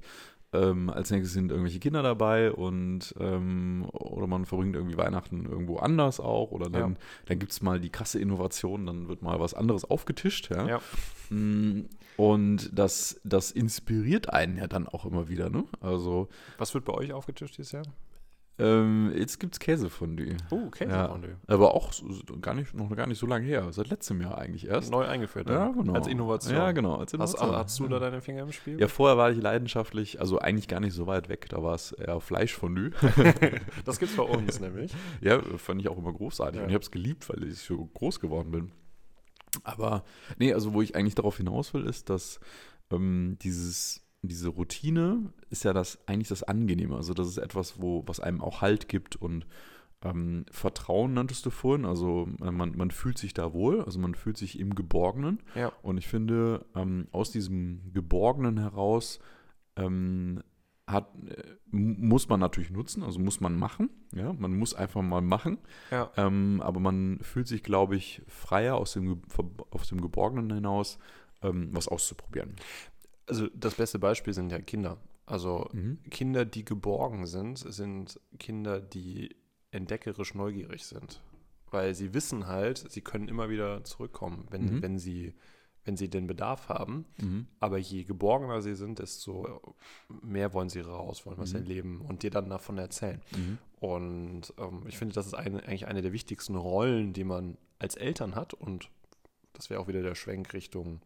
ähm, 0.53 0.89
als 0.89 1.11
nächstes 1.11 1.31
sind 1.33 1.49
irgendwelche 1.51 1.79
Kinder 1.79 2.01
dabei 2.03 2.51
und 2.51 3.13
ähm, 3.19 3.85
oder 3.93 4.27
man 4.27 4.45
verbringt 4.45 4.75
irgendwie 4.75 4.97
Weihnachten 4.97 5.45
irgendwo 5.45 5.77
anders 5.77 6.19
auch 6.19 6.51
oder 6.51 6.69
dann, 6.69 6.93
Ja. 6.93 6.97
dann 7.27 7.39
gibt 7.39 7.51
es 7.53 7.61
mal 7.61 7.79
die 7.79 7.89
krasse 7.89 8.19
Innovation, 8.19 8.85
dann 8.87 9.07
wird 9.07 9.21
mal 9.21 9.39
was 9.39 9.53
anderes 9.53 9.85
aufgetischt. 9.85 10.49
Ja? 10.49 10.67
Ja. 10.67 10.79
Mm, 11.29 11.85
Und 12.17 12.69
das, 12.77 13.21
das 13.23 13.51
inspiriert 13.51 14.33
einen 14.33 14.57
ja 14.57 14.67
dann 14.67 14.87
auch 14.89 15.05
immer 15.05 15.29
wieder. 15.29 15.49
Ne? 15.49 15.63
Also 15.79 16.27
Was 16.57 16.73
wird 16.73 16.83
bei 16.85 16.93
euch 16.93 17.13
aufgetischt 17.13 17.57
dieses 17.57 17.71
Jahr? 17.71 17.83
Ähm, 18.59 19.11
jetzt 19.15 19.39
gibt 19.39 19.55
es 19.55 19.59
Käsefondue. 19.59 20.37
Oh, 20.51 20.69
Käsefondue. 20.69 21.37
Ja, 21.47 21.55
aber 21.55 21.73
auch 21.73 21.93
so, 21.93 22.05
gar 22.41 22.53
nicht, 22.53 22.73
noch 22.73 22.93
gar 22.95 23.07
nicht 23.07 23.17
so 23.17 23.25
lange 23.25 23.45
her. 23.45 23.71
Seit 23.71 23.89
letztem 23.89 24.21
Jahr 24.21 24.37
eigentlich 24.37 24.67
erst. 24.67 24.91
Neu 24.91 25.05
eingeführt. 25.05 25.49
Ja, 25.49 25.69
genau. 25.69 25.93
Als 25.93 26.07
Innovation. 26.07 26.55
Ja, 26.55 26.71
genau. 26.71 26.95
Als 26.95 27.13
Hast, 27.13 27.33
Innovation. 27.33 27.55
hast 27.55 27.79
du 27.79 27.87
da 27.87 27.99
deine 27.99 28.21
Finger 28.21 28.43
im 28.43 28.51
Spiel? 28.51 28.79
Ja, 28.79 28.87
vorher 28.87 29.17
war 29.17 29.31
ich 29.31 29.41
leidenschaftlich, 29.41 30.19
also 30.19 30.39
eigentlich 30.39 30.67
gar 30.67 30.79
nicht 30.79 30.93
so 30.93 31.07
weit 31.07 31.29
weg. 31.29 31.47
Da 31.49 31.63
war 31.63 31.75
es 31.75 31.91
eher 31.93 32.19
Fleischfondue. 32.19 32.91
Das 33.85 33.99
gibt's 33.99 34.15
bei 34.15 34.23
uns 34.23 34.59
nämlich. 34.59 34.93
Ja, 35.21 35.41
fand 35.57 35.81
ich 35.81 35.89
auch 35.89 35.97
immer 35.97 36.13
großartig. 36.13 36.57
Ja. 36.57 36.63
Und 36.63 36.69
ich 36.69 36.75
habe 36.75 36.83
es 36.83 36.91
geliebt, 36.91 37.29
weil 37.29 37.43
ich 37.43 37.59
so 37.59 37.85
groß 37.85 38.19
geworden 38.19 38.51
bin. 38.51 38.71
Aber, 39.63 40.03
nee, 40.37 40.53
also 40.53 40.73
wo 40.73 40.81
ich 40.81 40.95
eigentlich 40.95 41.15
darauf 41.15 41.37
hinaus 41.37 41.73
will, 41.73 41.85
ist, 41.85 42.09
dass 42.09 42.39
ähm, 42.91 43.37
dieses, 43.41 44.01
diese 44.21 44.49
Routine 44.49 45.33
ist 45.49 45.63
ja 45.63 45.73
das 45.73 45.99
eigentlich 46.07 46.27
das 46.27 46.43
Angenehme. 46.43 46.95
Also 46.95 47.13
das 47.13 47.27
ist 47.27 47.37
etwas, 47.37 47.81
wo, 47.81 48.03
was 48.05 48.19
einem 48.19 48.41
auch 48.41 48.61
Halt 48.61 48.87
gibt 48.87 49.15
und 49.15 49.45
ähm, 50.03 50.45
Vertrauen 50.51 51.13
nanntest 51.13 51.45
du 51.45 51.49
vorhin. 51.49 51.85
Also 51.85 52.27
äh, 52.41 52.51
man, 52.51 52.75
man 52.75 52.91
fühlt 52.91 53.17
sich 53.17 53.33
da 53.33 53.53
wohl, 53.53 53.83
also 53.83 53.99
man 53.99 54.15
fühlt 54.15 54.37
sich 54.37 54.59
im 54.59 54.75
Geborgenen. 54.75 55.41
Ja. 55.55 55.71
Und 55.81 55.97
ich 55.97 56.07
finde, 56.07 56.65
ähm, 56.75 57.07
aus 57.11 57.31
diesem 57.31 57.91
Geborgenen 57.93 58.57
heraus 58.57 59.19
ähm, 59.75 60.43
hat, 60.87 61.09
äh, 61.27 61.43
muss 61.71 62.29
man 62.29 62.39
natürlich 62.39 62.71
nutzen, 62.71 63.03
also 63.03 63.19
muss 63.19 63.39
man 63.39 63.57
machen. 63.57 63.89
Ja, 64.13 64.33
man 64.33 64.55
muss 64.57 64.73
einfach 64.73 65.01
mal 65.01 65.21
machen. 65.21 65.57
Ja. 65.89 66.11
Ähm, 66.17 66.61
aber 66.63 66.79
man 66.79 67.19
fühlt 67.21 67.47
sich, 67.47 67.63
glaube 67.63 67.95
ich, 67.95 68.21
freier 68.27 68.75
aus 68.75 68.93
dem, 68.93 69.21
aus 69.71 69.87
dem 69.87 70.01
Geborgenen 70.01 70.51
hinaus, 70.51 70.99
ähm, 71.43 71.69
was 71.71 71.87
auszuprobieren. 71.87 72.55
Also 73.31 73.47
das 73.55 73.75
beste 73.75 73.97
Beispiel 73.97 74.33
sind 74.33 74.51
ja 74.51 74.59
Kinder. 74.59 74.97
Also 75.25 75.69
Mhm. 75.71 75.99
Kinder, 76.09 76.43
die 76.45 76.65
geborgen 76.65 77.25
sind, 77.25 77.57
sind 77.59 78.19
Kinder, 78.39 78.81
die 78.81 79.35
entdeckerisch 79.71 80.35
neugierig 80.35 80.85
sind. 80.85 81.21
Weil 81.69 81.95
sie 81.95 82.13
wissen 82.13 82.47
halt, 82.47 82.85
sie 82.91 82.99
können 83.01 83.29
immer 83.29 83.49
wieder 83.49 83.83
zurückkommen, 83.85 84.45
wenn, 84.49 84.65
Mhm. 84.65 84.81
wenn, 84.81 84.99
sie, 84.99 85.33
wenn 85.85 85.95
sie 85.95 86.09
den 86.09 86.27
Bedarf 86.27 86.67
haben. 86.67 87.05
Mhm. 87.21 87.47
Aber 87.61 87.77
je 87.77 88.03
geborgener 88.03 88.61
sie 88.61 88.75
sind, 88.75 88.99
desto 88.99 89.61
mehr 90.21 90.53
wollen 90.53 90.67
sie 90.67 90.81
raus, 90.81 91.25
wollen 91.25 91.37
was 91.37 91.53
Mhm. 91.53 91.59
erleben 91.59 92.01
und 92.01 92.23
dir 92.23 92.31
dann 92.31 92.49
davon 92.49 92.77
erzählen. 92.77 93.21
Mhm. 93.33 93.57
Und 93.79 94.53
ähm, 94.57 94.83
ich 94.87 94.97
finde, 94.97 95.15
das 95.15 95.25
ist 95.27 95.33
eine, 95.35 95.63
eigentlich 95.63 95.87
eine 95.87 96.01
der 96.01 96.11
wichtigsten 96.11 96.55
Rollen, 96.57 97.13
die 97.13 97.23
man 97.23 97.57
als 97.79 97.95
Eltern 97.95 98.35
hat. 98.35 98.53
Und 98.53 98.89
das 99.53 99.69
wäre 99.69 99.79
auch 99.79 99.87
wieder 99.87 100.01
der 100.03 100.15
Schwenk 100.15 100.53
Richtung 100.53 100.99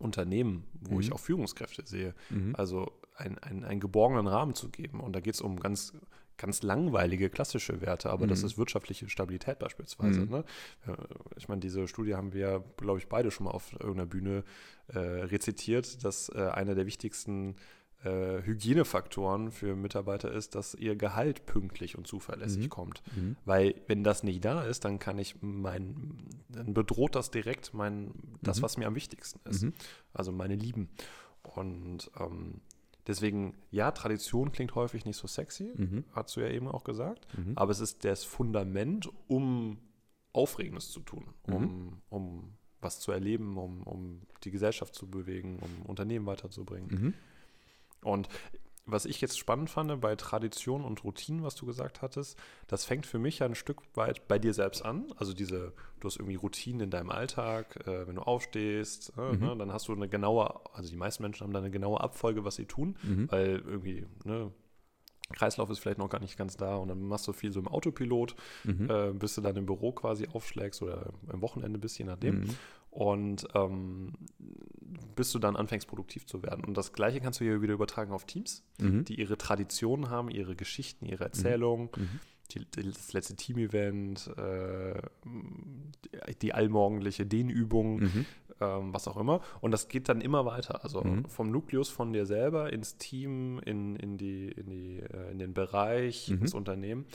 Unternehmen, 0.00 0.64
wo 0.80 0.94
Mhm. 0.94 1.00
ich 1.00 1.12
auch 1.12 1.20
Führungskräfte 1.20 1.82
sehe. 1.86 2.14
Mhm. 2.30 2.54
Also 2.56 2.90
ein, 3.16 3.38
ein, 3.38 3.64
einen 3.64 3.80
geborgenen 3.80 4.26
Rahmen 4.26 4.54
zu 4.54 4.68
geben. 4.70 5.00
Und 5.00 5.14
da 5.14 5.20
geht 5.20 5.34
es 5.34 5.40
um 5.40 5.60
ganz, 5.60 5.92
ganz 6.38 6.62
langweilige 6.62 7.28
klassische 7.28 7.82
Werte, 7.82 8.08
aber 8.10 8.26
das 8.26 8.40
Mhm. 8.40 8.46
ist 8.46 8.58
wirtschaftliche 8.58 9.08
Stabilität 9.10 9.58
beispielsweise. 9.58 10.20
Mhm. 10.22 10.30
Ne? 10.30 10.44
Ich 11.36 11.48
meine, 11.48 11.60
diese 11.60 11.86
Studie 11.86 12.14
haben 12.14 12.32
wir, 12.32 12.64
glaube 12.78 12.98
ich, 12.98 13.08
beide 13.08 13.30
schon 13.30 13.44
mal 13.44 13.50
auf 13.52 13.72
irgendeiner 13.74 14.06
Bühne 14.06 14.42
äh, 14.88 14.98
rezitiert, 14.98 16.02
dass 16.02 16.30
äh, 16.30 16.38
einer 16.48 16.74
der 16.74 16.86
wichtigsten 16.86 17.56
äh, 18.04 18.42
Hygienefaktoren 18.42 19.50
für 19.52 19.76
Mitarbeiter 19.76 20.32
ist, 20.32 20.54
dass 20.54 20.74
ihr 20.74 20.96
Gehalt 20.96 21.44
pünktlich 21.46 21.98
und 21.98 22.06
zuverlässig 22.06 22.64
Mhm. 22.64 22.68
kommt. 22.70 23.02
Mhm. 23.14 23.36
Weil 23.44 23.74
wenn 23.88 24.02
das 24.04 24.22
nicht 24.22 24.44
da 24.44 24.62
ist, 24.62 24.84
dann 24.84 24.98
kann 24.98 25.18
ich 25.18 25.36
mein, 25.42 26.16
dann 26.48 26.72
bedroht 26.72 27.14
das 27.14 27.30
direkt 27.30 27.74
mein, 27.74 28.12
das, 28.42 28.58
Mhm. 28.58 28.62
was 28.62 28.76
mir 28.78 28.86
am 28.86 28.94
wichtigsten 28.94 29.40
ist. 29.48 29.62
Mhm. 29.64 29.72
Also 30.14 30.32
meine 30.32 30.54
Lieben. 30.56 30.88
Und 31.42 32.10
ähm, 32.18 32.60
deswegen, 33.06 33.54
ja, 33.70 33.90
Tradition 33.90 34.52
klingt 34.52 34.74
häufig 34.74 35.04
nicht 35.04 35.16
so 35.16 35.26
sexy, 35.26 35.72
Mhm. 35.76 36.04
hast 36.12 36.36
du 36.36 36.40
ja 36.40 36.48
eben 36.48 36.68
auch 36.68 36.84
gesagt. 36.84 37.26
Mhm. 37.36 37.52
Aber 37.56 37.70
es 37.72 37.80
ist 37.80 38.04
das 38.04 38.24
Fundament, 38.24 39.08
um 39.28 39.78
Aufregendes 40.32 40.90
zu 40.90 41.00
tun, 41.00 41.24
um, 41.48 42.00
um 42.08 42.52
was 42.80 43.00
zu 43.00 43.10
erleben, 43.12 43.58
um, 43.58 43.82
um 43.82 44.22
die 44.44 44.50
Gesellschaft 44.50 44.94
zu 44.94 45.10
bewegen, 45.10 45.58
um 45.58 45.86
Unternehmen 45.86 46.24
weiterzubringen. 46.24 47.14
Mhm. 48.02 48.08
Und 48.10 48.28
was 48.86 49.04
ich 49.04 49.20
jetzt 49.20 49.38
spannend 49.38 49.70
fand 49.70 50.00
bei 50.00 50.16
Tradition 50.16 50.84
und 50.84 51.04
Routinen, 51.04 51.44
was 51.44 51.54
du 51.54 51.64
gesagt 51.64 52.02
hattest, 52.02 52.36
das 52.66 52.84
fängt 52.84 53.06
für 53.06 53.18
mich 53.20 53.38
ja 53.38 53.46
ein 53.46 53.54
Stück 53.54 53.82
weit 53.94 54.26
bei 54.26 54.38
dir 54.38 54.52
selbst 54.52 54.84
an. 54.84 55.12
Also 55.16 55.32
diese, 55.32 55.72
du 56.00 56.08
hast 56.08 56.16
irgendwie 56.16 56.34
Routinen 56.36 56.80
in 56.80 56.90
deinem 56.90 57.10
Alltag, 57.10 57.86
äh, 57.86 58.08
wenn 58.08 58.16
du 58.16 58.22
aufstehst, 58.22 59.12
äh, 59.16 59.32
Mhm. 59.34 59.40
ne, 59.40 59.56
dann 59.58 59.72
hast 59.72 59.86
du 59.86 59.92
eine 59.92 60.08
genaue, 60.08 60.60
also 60.74 60.90
die 60.90 60.96
meisten 60.96 61.22
Menschen 61.22 61.44
haben 61.44 61.52
da 61.52 61.60
eine 61.60 61.70
genaue 61.70 62.00
Abfolge, 62.00 62.44
was 62.44 62.56
sie 62.56 62.66
tun, 62.66 62.96
Mhm. 63.02 63.30
weil 63.30 63.62
irgendwie, 63.64 64.06
ne, 64.24 64.50
Kreislauf 65.32 65.70
ist 65.70 65.78
vielleicht 65.78 65.98
noch 65.98 66.08
gar 66.08 66.18
nicht 66.20 66.36
ganz 66.36 66.56
da 66.56 66.74
und 66.74 66.88
dann 66.88 67.00
machst 67.02 67.28
du 67.28 67.32
viel 67.32 67.52
so 67.52 67.60
im 67.60 67.68
Autopilot, 67.68 68.34
Mhm. 68.64 68.90
äh, 68.90 69.12
bis 69.12 69.36
du 69.36 69.40
dann 69.42 69.54
im 69.54 69.66
Büro 69.66 69.92
quasi 69.92 70.26
aufschlägst 70.32 70.82
oder 70.82 71.12
am 71.28 71.40
Wochenende 71.42 71.78
bist, 71.78 71.96
je 71.98 72.04
nachdem. 72.06 72.42
Mhm. 72.92 72.96
Und 73.00 73.48
ähm, 73.54 74.12
bis 75.16 75.32
du 75.32 75.38
dann 75.38 75.56
anfängst, 75.56 75.86
produktiv 75.86 76.26
zu 76.26 76.42
werden. 76.42 76.64
Und 76.64 76.76
das 76.76 76.92
Gleiche 76.92 77.20
kannst 77.20 77.40
du 77.40 77.44
hier 77.44 77.62
wieder 77.62 77.74
übertragen 77.74 78.12
auf 78.12 78.24
Teams, 78.24 78.62
Mhm. 78.80 79.04
die 79.04 79.18
ihre 79.20 79.36
Traditionen 79.38 80.10
haben, 80.10 80.30
ihre 80.30 80.56
Geschichten, 80.56 81.06
ihre 81.06 81.24
Erzählungen, 81.24 81.90
Mhm. 81.96 82.20
die, 82.52 82.64
die, 82.64 82.90
das 82.90 83.12
letzte 83.12 83.36
Team-Event, 83.36 84.28
äh, 84.36 85.00
die, 85.24 86.38
die 86.42 86.52
allmorgendliche 86.54 87.26
Dehnübung, 87.26 88.00
Mhm. 88.00 88.26
ähm, 88.60 88.92
was 88.92 89.06
auch 89.08 89.16
immer. 89.16 89.40
Und 89.60 89.70
das 89.70 89.88
geht 89.88 90.08
dann 90.08 90.20
immer 90.20 90.44
weiter. 90.44 90.82
Also 90.82 91.02
Mhm. 91.02 91.24
vom 91.26 91.50
Nukleus 91.50 91.88
von 91.88 92.12
dir 92.12 92.26
selber 92.26 92.72
ins 92.72 92.96
Team, 92.96 93.58
in, 93.64 93.96
in, 93.96 94.18
die, 94.18 94.48
in, 94.48 94.68
die, 94.70 94.98
äh, 95.00 95.30
in 95.30 95.38
den 95.38 95.54
Bereich, 95.54 96.28
Mhm. 96.30 96.40
ins 96.42 96.54
Unternehmen. 96.54 97.06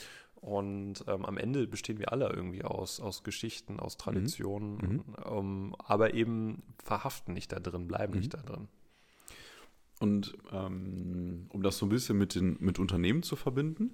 Und 0.46 1.04
ähm, 1.08 1.26
am 1.26 1.40
Ende 1.40 1.66
bestehen 1.66 1.98
wir 1.98 2.12
alle 2.12 2.30
irgendwie 2.30 2.64
aus, 2.64 3.00
aus 3.00 3.24
Geschichten, 3.24 3.80
aus 3.80 3.98
Traditionen, 3.98 4.76
Mhm. 4.78 5.04
ähm, 5.26 5.76
aber 5.80 6.14
eben 6.14 6.62
verhaften 6.84 7.34
nicht 7.34 7.52
da 7.52 7.60
drin, 7.60 7.88
bleiben 7.88 8.14
Mhm. 8.14 8.20
nicht 8.20 8.34
da 8.36 8.38
drin. 8.44 8.68
Und 10.00 10.38
ähm, 10.52 11.48
um 11.50 11.64
das 11.64 11.80
so 11.80 11.88
ein 11.88 11.90
bisschen 11.90 12.20
mit, 12.20 12.36
den, 12.36 12.58
mit 12.60 12.78
Unternehmen 12.78 13.24
zu 13.24 13.36
verbinden, 13.36 13.90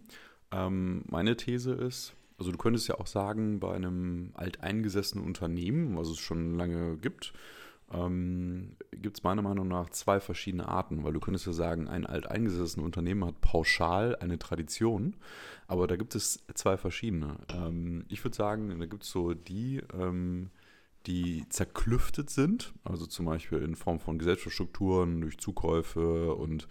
ähm, 0.51 1.03
meine 1.08 1.38
These 1.38 1.72
ist, 1.72 2.15
also 2.38 2.51
du 2.51 2.58
könntest 2.58 2.89
ja 2.89 2.96
auch 3.00 3.08
sagen, 3.08 3.62
bei 3.62 3.74
einem 3.74 4.31
alteingesessenen 4.34 5.25
Unternehmen, 5.25 5.96
was 5.96 6.10
es 6.10 6.17
schon 6.17 6.55
lange 6.55 6.98
gibt, 6.98 7.31
ähm, 7.93 8.75
gibt 8.91 9.17
es 9.17 9.24
meiner 9.24 9.41
Meinung 9.41 9.67
nach 9.67 9.89
zwei 9.89 10.19
verschiedene 10.19 10.67
Arten, 10.67 11.03
weil 11.03 11.13
du 11.13 11.19
könntest 11.19 11.45
ja 11.45 11.53
sagen, 11.53 11.88
ein 11.88 12.05
alteingesessenes 12.05 12.83
Unternehmen 12.86 13.25
hat 13.25 13.41
pauschal 13.41 14.15
eine 14.17 14.39
Tradition, 14.39 15.15
aber 15.67 15.88
da 15.88 15.95
gibt 15.95 16.15
es 16.15 16.43
zwei 16.53 16.77
verschiedene. 16.77 17.38
Ähm, 17.53 18.05
ich 18.10 18.24
würde 18.24 18.36
sagen, 18.38 18.79
da 18.79 18.86
gibt 18.86 19.03
es 19.03 19.10
so 19.12 19.33
die, 19.33 19.81
ähm, 19.93 20.51
die 21.07 21.45
zerklüftet 21.50 22.29
sind, 22.29 22.74
also 22.83 23.05
zum 23.07 23.25
Beispiel 23.25 23.60
in 23.60 23.75
Form 23.75 24.00
von 24.00 24.19
Gesellschaftsstrukturen, 24.19 25.21
durch 25.21 25.38
Zukäufe 25.39 26.36
und 26.36 26.67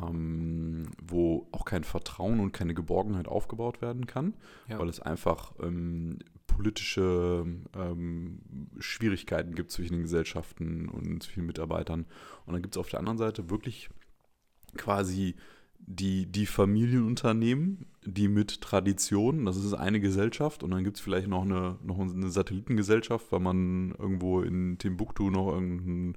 ähm, 0.00 0.86
wo 1.02 1.48
auch 1.52 1.64
kein 1.64 1.84
Vertrauen 1.84 2.40
und 2.40 2.52
keine 2.52 2.74
Geborgenheit 2.74 3.28
aufgebaut 3.28 3.80
werden 3.80 4.06
kann, 4.06 4.34
Ja. 4.68 4.78
weil 4.78 4.88
es 4.88 5.00
einfach 5.00 5.52
ähm, 5.62 6.18
politische 6.56 7.44
ähm, 7.74 8.38
Schwierigkeiten 8.78 9.54
gibt 9.54 9.70
zwischen 9.70 9.92
den 9.92 10.02
Gesellschaften 10.02 10.88
und 10.88 11.22
zwischen 11.22 11.40
den 11.40 11.46
Mitarbeitern. 11.46 12.06
Und 12.46 12.54
dann 12.54 12.62
gibt 12.62 12.74
es 12.74 12.80
auf 12.80 12.88
der 12.88 12.98
anderen 12.98 13.18
Seite 13.18 13.50
wirklich 13.50 13.90
quasi 14.78 15.34
die, 15.78 16.24
die 16.24 16.46
Familienunternehmen, 16.46 17.84
die 18.04 18.28
mit 18.28 18.62
Tradition, 18.62 19.44
das 19.44 19.58
ist 19.58 19.74
eine 19.74 20.00
Gesellschaft 20.00 20.62
und 20.62 20.70
dann 20.70 20.82
gibt 20.82 20.96
es 20.96 21.02
vielleicht 21.02 21.28
noch 21.28 21.42
eine, 21.42 21.78
noch 21.84 21.98
eine 22.00 22.30
Satellitengesellschaft, 22.30 23.30
weil 23.30 23.40
man 23.40 23.94
irgendwo 23.98 24.40
in 24.40 24.78
Timbuktu 24.78 25.30
noch 25.30 25.52
irgendeine 25.52 26.14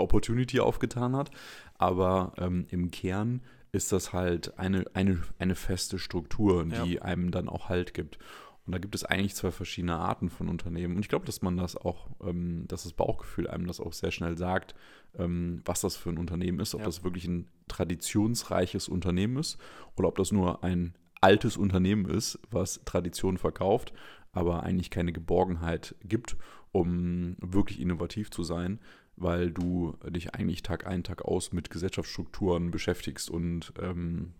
Opportunity 0.00 0.60
aufgetan 0.60 1.14
hat. 1.14 1.30
Aber 1.76 2.32
ähm, 2.38 2.64
im 2.70 2.90
Kern 2.90 3.42
ist 3.72 3.92
das 3.92 4.14
halt 4.14 4.58
eine, 4.58 4.84
eine, 4.94 5.18
eine 5.38 5.54
feste 5.54 5.98
Struktur, 5.98 6.64
die 6.64 7.02
einem 7.02 7.30
dann 7.30 7.48
auch 7.48 7.68
Halt 7.68 7.92
gibt. 7.92 8.18
Und 8.64 8.72
da 8.72 8.78
gibt 8.78 8.94
es 8.94 9.04
eigentlich 9.04 9.34
zwei 9.34 9.50
verschiedene 9.50 9.96
Arten 9.96 10.30
von 10.30 10.48
Unternehmen. 10.48 10.94
Und 10.94 11.02
ich 11.02 11.08
glaube, 11.08 11.26
dass 11.26 11.42
man 11.42 11.56
das 11.56 11.76
auch, 11.76 12.08
ähm, 12.22 12.64
dass 12.68 12.84
das 12.84 12.92
Bauchgefühl 12.92 13.48
einem 13.48 13.66
das 13.66 13.80
auch 13.80 13.92
sehr 13.92 14.12
schnell 14.12 14.38
sagt, 14.38 14.74
ähm, 15.18 15.62
was 15.64 15.80
das 15.80 15.96
für 15.96 16.10
ein 16.10 16.18
Unternehmen 16.18 16.60
ist, 16.60 16.74
ob 16.74 16.80
Ja. 16.82 16.86
das 16.86 17.02
wirklich 17.02 17.26
ein 17.26 17.48
traditionsreiches 17.68 18.88
Unternehmen 18.88 19.36
ist 19.36 19.58
oder 19.96 20.08
ob 20.08 20.16
das 20.16 20.30
nur 20.32 20.62
ein 20.62 20.94
altes 21.20 21.56
Unternehmen 21.56 22.06
ist, 22.06 22.38
was 22.50 22.80
Tradition 22.84 23.36
verkauft, 23.36 23.92
aber 24.32 24.62
eigentlich 24.62 24.90
keine 24.90 25.12
Geborgenheit 25.12 25.94
gibt, 26.04 26.36
um 26.72 27.36
wirklich 27.40 27.80
innovativ 27.80 28.30
zu 28.30 28.42
sein, 28.44 28.80
weil 29.16 29.50
du 29.50 29.96
dich 30.08 30.34
eigentlich 30.34 30.62
Tag 30.62 30.86
ein, 30.86 31.04
Tag 31.04 31.22
aus 31.24 31.52
mit 31.52 31.70
Gesellschaftsstrukturen 31.70 32.70
beschäftigst 32.70 33.30
und 33.30 33.72
ähm, 33.80 34.32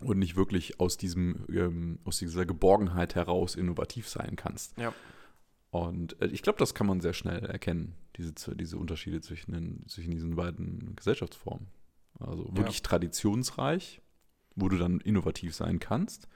und 0.00 0.18
nicht 0.18 0.36
wirklich 0.36 0.78
aus 0.80 0.96
diesem 0.96 1.46
ähm, 1.50 1.98
aus 2.04 2.18
dieser 2.18 2.46
Geborgenheit 2.46 3.14
heraus 3.14 3.54
innovativ 3.54 4.08
sein 4.08 4.36
kannst. 4.36 4.76
Ja. 4.78 4.92
Und 5.70 6.20
äh, 6.20 6.26
ich 6.26 6.42
glaube, 6.42 6.58
das 6.58 6.74
kann 6.74 6.86
man 6.86 7.00
sehr 7.00 7.12
schnell 7.12 7.44
erkennen, 7.44 7.94
diese, 8.16 8.32
diese 8.56 8.78
Unterschiede 8.78 9.20
zwischen, 9.20 9.52
den, 9.52 9.84
zwischen 9.88 10.10
diesen 10.10 10.36
beiden 10.36 10.96
Gesellschaftsformen. 10.96 11.68
Also 12.18 12.48
wirklich 12.56 12.82
traditionsreich, 12.82 14.00
wo 14.54 14.68
du 14.68 14.78
dann 14.78 15.00
innovativ 15.00 15.54
sein 15.54 15.78
kannst, 15.78 16.28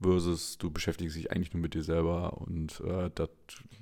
versus 0.00 0.58
du 0.58 0.70
beschäftigst 0.70 1.16
dich 1.16 1.30
eigentlich 1.32 1.54
nur 1.54 1.62
mit 1.62 1.74
dir 1.74 1.82
selber 1.82 2.34
und 2.38 2.80
äh, 2.80 3.10
dat, 3.14 3.30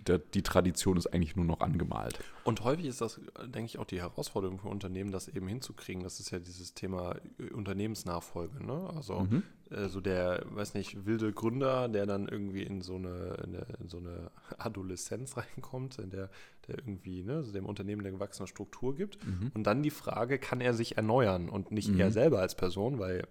dat, 0.04 0.35
die 0.35 0.42
Tradition 0.42 0.97
ist 0.97 1.09
eigentlich 1.09 1.35
nur 1.35 1.44
noch 1.44 1.61
angemalt. 1.61 2.18
Und 2.44 2.62
häufig 2.62 2.87
ist 2.87 3.00
das, 3.00 3.21
denke 3.42 3.66
ich, 3.66 3.78
auch 3.78 3.85
die 3.85 4.00
Herausforderung 4.00 4.61
für 4.61 4.68
Unternehmen, 4.68 5.11
das 5.11 5.28
eben 5.28 5.49
hinzukriegen. 5.49 6.02
Das 6.04 6.21
ist 6.21 6.30
ja 6.30 6.38
dieses 6.38 6.75
Thema 6.75 7.16
äh, 7.38 7.52
Unternehmensnachfolge. 7.52 8.64
Ne? 8.64 8.90
Also 8.94 9.21
mhm. 9.21 9.42
äh, 9.71 9.88
so 9.88 10.00
der, 10.00 10.44
weiß 10.50 10.75
nicht, 10.75 11.04
wilde 11.04 11.33
Gründer, 11.33 11.88
der 11.88 12.06
dann 12.06 12.28
irgendwie 12.28 12.62
in 12.62 12.80
so 12.80 12.94
eine, 12.94 13.37
in, 13.44 13.56
eine, 13.56 13.66
in 13.80 13.88
so 13.88 13.99
eine 13.99 14.30
Adoleszenz 14.59 15.37
reinkommt, 15.37 15.99
in 15.99 16.11
der, 16.11 16.30
der 16.68 16.78
irgendwie 16.78 17.25
ne, 17.25 17.37
also 17.37 17.52
dem 17.52 17.66
Unternehmen 17.66 18.02
eine 18.02 18.12
gewachsene 18.12 18.47
Struktur 18.47 18.94
gibt. 18.94 19.25
Mhm. 19.26 19.50
Und 19.52 19.64
dann 19.64 19.83
die 19.83 19.90
Frage, 19.90 20.38
kann 20.38 20.61
er 20.61 20.75
sich 20.75 20.97
erneuern 20.97 21.49
und 21.49 21.73
nicht 21.73 21.88
mhm. 21.88 21.99
er 21.99 22.12
selber 22.12 22.38
als 22.38 22.54
Person, 22.54 23.00
weil 23.00 23.26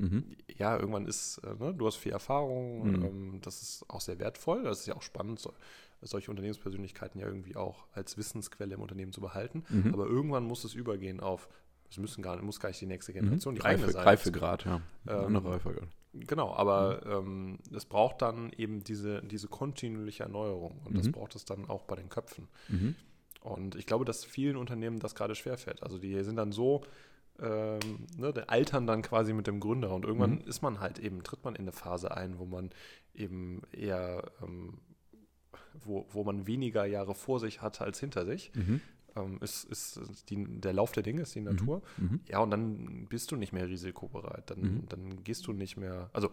Mhm. 0.00 0.24
Ja, 0.56 0.78
irgendwann 0.78 1.06
ist, 1.06 1.38
äh, 1.38 1.54
ne, 1.62 1.74
du 1.74 1.86
hast 1.86 1.96
viel 1.96 2.12
Erfahrung, 2.12 2.88
mhm. 2.88 3.04
ähm, 3.04 3.40
das 3.42 3.60
ist 3.60 3.84
auch 3.88 4.00
sehr 4.00 4.18
wertvoll, 4.18 4.62
das 4.62 4.80
ist 4.80 4.86
ja 4.86 4.96
auch 4.96 5.02
spannend, 5.02 5.38
so, 5.38 5.52
solche 6.00 6.30
Unternehmenspersönlichkeiten 6.30 7.20
ja 7.20 7.26
irgendwie 7.26 7.56
auch 7.56 7.84
als 7.92 8.16
Wissensquelle 8.16 8.74
im 8.74 8.80
Unternehmen 8.80 9.12
zu 9.12 9.20
behalten. 9.20 9.64
Mhm. 9.68 9.92
Aber 9.92 10.06
irgendwann 10.06 10.44
muss 10.44 10.64
es 10.64 10.74
übergehen 10.74 11.20
auf, 11.20 11.48
es 11.90 11.98
müssen 11.98 12.22
gar, 12.22 12.40
muss 12.40 12.60
gar 12.60 12.70
nicht 12.70 12.80
die 12.80 12.86
nächste 12.86 13.12
mhm. 13.12 13.18
Generation, 13.18 13.54
die 13.54 13.60
Reife, 13.60 13.90
sein. 13.90 14.02
Reifegrad, 14.02 14.64
ja. 14.64 14.80
Ähm, 15.06 15.26
Andere 15.26 15.52
Reifegrad. 15.54 15.88
Genau, 16.12 16.54
aber 16.54 17.20
mhm. 17.20 17.28
ähm, 17.28 17.58
es 17.76 17.84
braucht 17.84 18.22
dann 18.22 18.52
eben 18.56 18.82
diese, 18.82 19.22
diese 19.22 19.48
kontinuierliche 19.48 20.22
Erneuerung 20.22 20.80
und 20.84 20.96
das 20.96 21.06
mhm. 21.06 21.12
braucht 21.12 21.36
es 21.36 21.44
dann 21.44 21.68
auch 21.68 21.84
bei 21.84 21.96
den 21.96 22.08
Köpfen. 22.08 22.48
Und 23.42 23.74
ich 23.76 23.86
glaube, 23.86 24.04
dass 24.04 24.24
vielen 24.24 24.56
Unternehmen 24.56 24.98
das 24.98 25.14
gerade 25.14 25.34
schwerfällt. 25.34 25.82
Also 25.82 25.98
die 25.98 26.22
sind 26.24 26.36
dann 26.36 26.52
so 26.52 26.82
ähm, 27.42 28.06
ne, 28.16 28.32
altern 28.48 28.86
dann 28.86 29.02
quasi 29.02 29.32
mit 29.32 29.46
dem 29.46 29.60
Gründer 29.60 29.94
und 29.94 30.04
irgendwann 30.04 30.36
mhm. 30.36 30.48
ist 30.48 30.62
man 30.62 30.80
halt 30.80 30.98
eben, 30.98 31.22
tritt 31.22 31.44
man 31.44 31.54
in 31.54 31.62
eine 31.62 31.72
Phase 31.72 32.16
ein, 32.16 32.38
wo 32.38 32.44
man 32.44 32.70
eben 33.14 33.62
eher, 33.72 34.30
ähm, 34.42 34.78
wo, 35.84 36.06
wo 36.10 36.24
man 36.24 36.46
weniger 36.46 36.84
Jahre 36.84 37.14
vor 37.14 37.40
sich 37.40 37.62
hat 37.62 37.80
als 37.80 38.00
hinter 38.00 38.26
sich. 38.26 38.52
Mhm. 38.54 38.80
Ähm, 39.16 39.38
ist, 39.40 39.64
ist 39.64 40.00
die, 40.28 40.44
der 40.60 40.72
Lauf 40.72 40.92
der 40.92 41.02
Dinge, 41.02 41.22
ist 41.22 41.34
die 41.34 41.40
mhm. 41.40 41.46
Natur. 41.46 41.82
Mhm. 41.96 42.20
Ja, 42.28 42.40
und 42.40 42.50
dann 42.50 43.06
bist 43.08 43.30
du 43.32 43.36
nicht 43.36 43.52
mehr 43.52 43.68
risikobereit. 43.68 44.50
Dann, 44.50 44.60
mhm. 44.60 44.82
dann 44.88 45.24
gehst 45.24 45.46
du 45.46 45.52
nicht 45.52 45.76
mehr, 45.76 46.10
also 46.12 46.30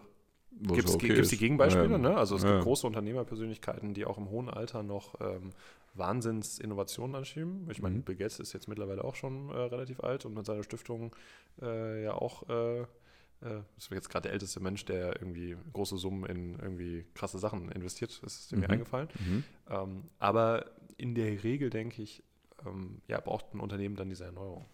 Gibt 0.60 0.90
es 0.90 0.96
okay 0.96 1.22
die 1.22 1.38
Gegenbeispiele? 1.38 1.92
Ja, 1.92 1.98
ne? 1.98 2.18
Also 2.18 2.36
es 2.36 2.44
ja. 2.44 2.52
gibt 2.54 2.64
große 2.64 2.88
Unternehmerpersönlichkeiten, 2.88 3.94
die 3.94 4.06
auch 4.06 4.18
im 4.18 4.30
hohen 4.30 4.50
Alter 4.50 4.82
noch 4.82 5.20
ähm, 5.22 5.52
Wahnsinns-Innovationen 5.98 7.16
anschieben. 7.16 7.68
Ich 7.70 7.82
meine, 7.82 7.98
mhm. 7.98 8.04
Bill 8.04 8.16
Gates 8.16 8.40
ist 8.40 8.54
jetzt 8.54 8.68
mittlerweile 8.68 9.04
auch 9.04 9.16
schon 9.16 9.50
äh, 9.50 9.58
relativ 9.58 10.00
alt 10.02 10.26
und 10.26 10.34
mit 10.34 10.46
seiner 10.46 10.64
Stiftung 10.64 11.16
äh, 11.62 12.04
ja 12.04 12.14
auch 12.14 12.48
äh, 12.50 12.82
äh 12.82 13.62
ist 13.78 13.92
jetzt 13.92 14.10
gerade 14.10 14.24
der 14.24 14.34
älteste 14.34 14.60
Mensch, 14.60 14.86
der 14.86 15.22
irgendwie 15.22 15.58
große 15.74 15.98
Summen 15.98 16.26
in 16.26 16.60
irgendwie 16.60 17.06
krasse 17.14 17.40
Sachen 17.40 17.72
investiert, 17.72 18.20
das 18.24 18.40
ist 18.40 18.52
mir 18.52 18.66
mhm. 18.66 18.72
eingefallen. 18.72 19.10
Mhm. 19.20 19.44
Ähm, 19.70 20.04
aber 20.20 20.66
in 20.98 21.16
der 21.16 21.44
Regel 21.44 21.70
denke 21.70 22.02
ich, 22.02 22.24
ähm, 22.66 23.02
ja, 23.08 23.20
braucht 23.20 23.54
ein 23.54 23.60
Unternehmen 23.60 23.96
dann 23.96 24.10
diese 24.10 24.26
Erneuerung. 24.26 24.66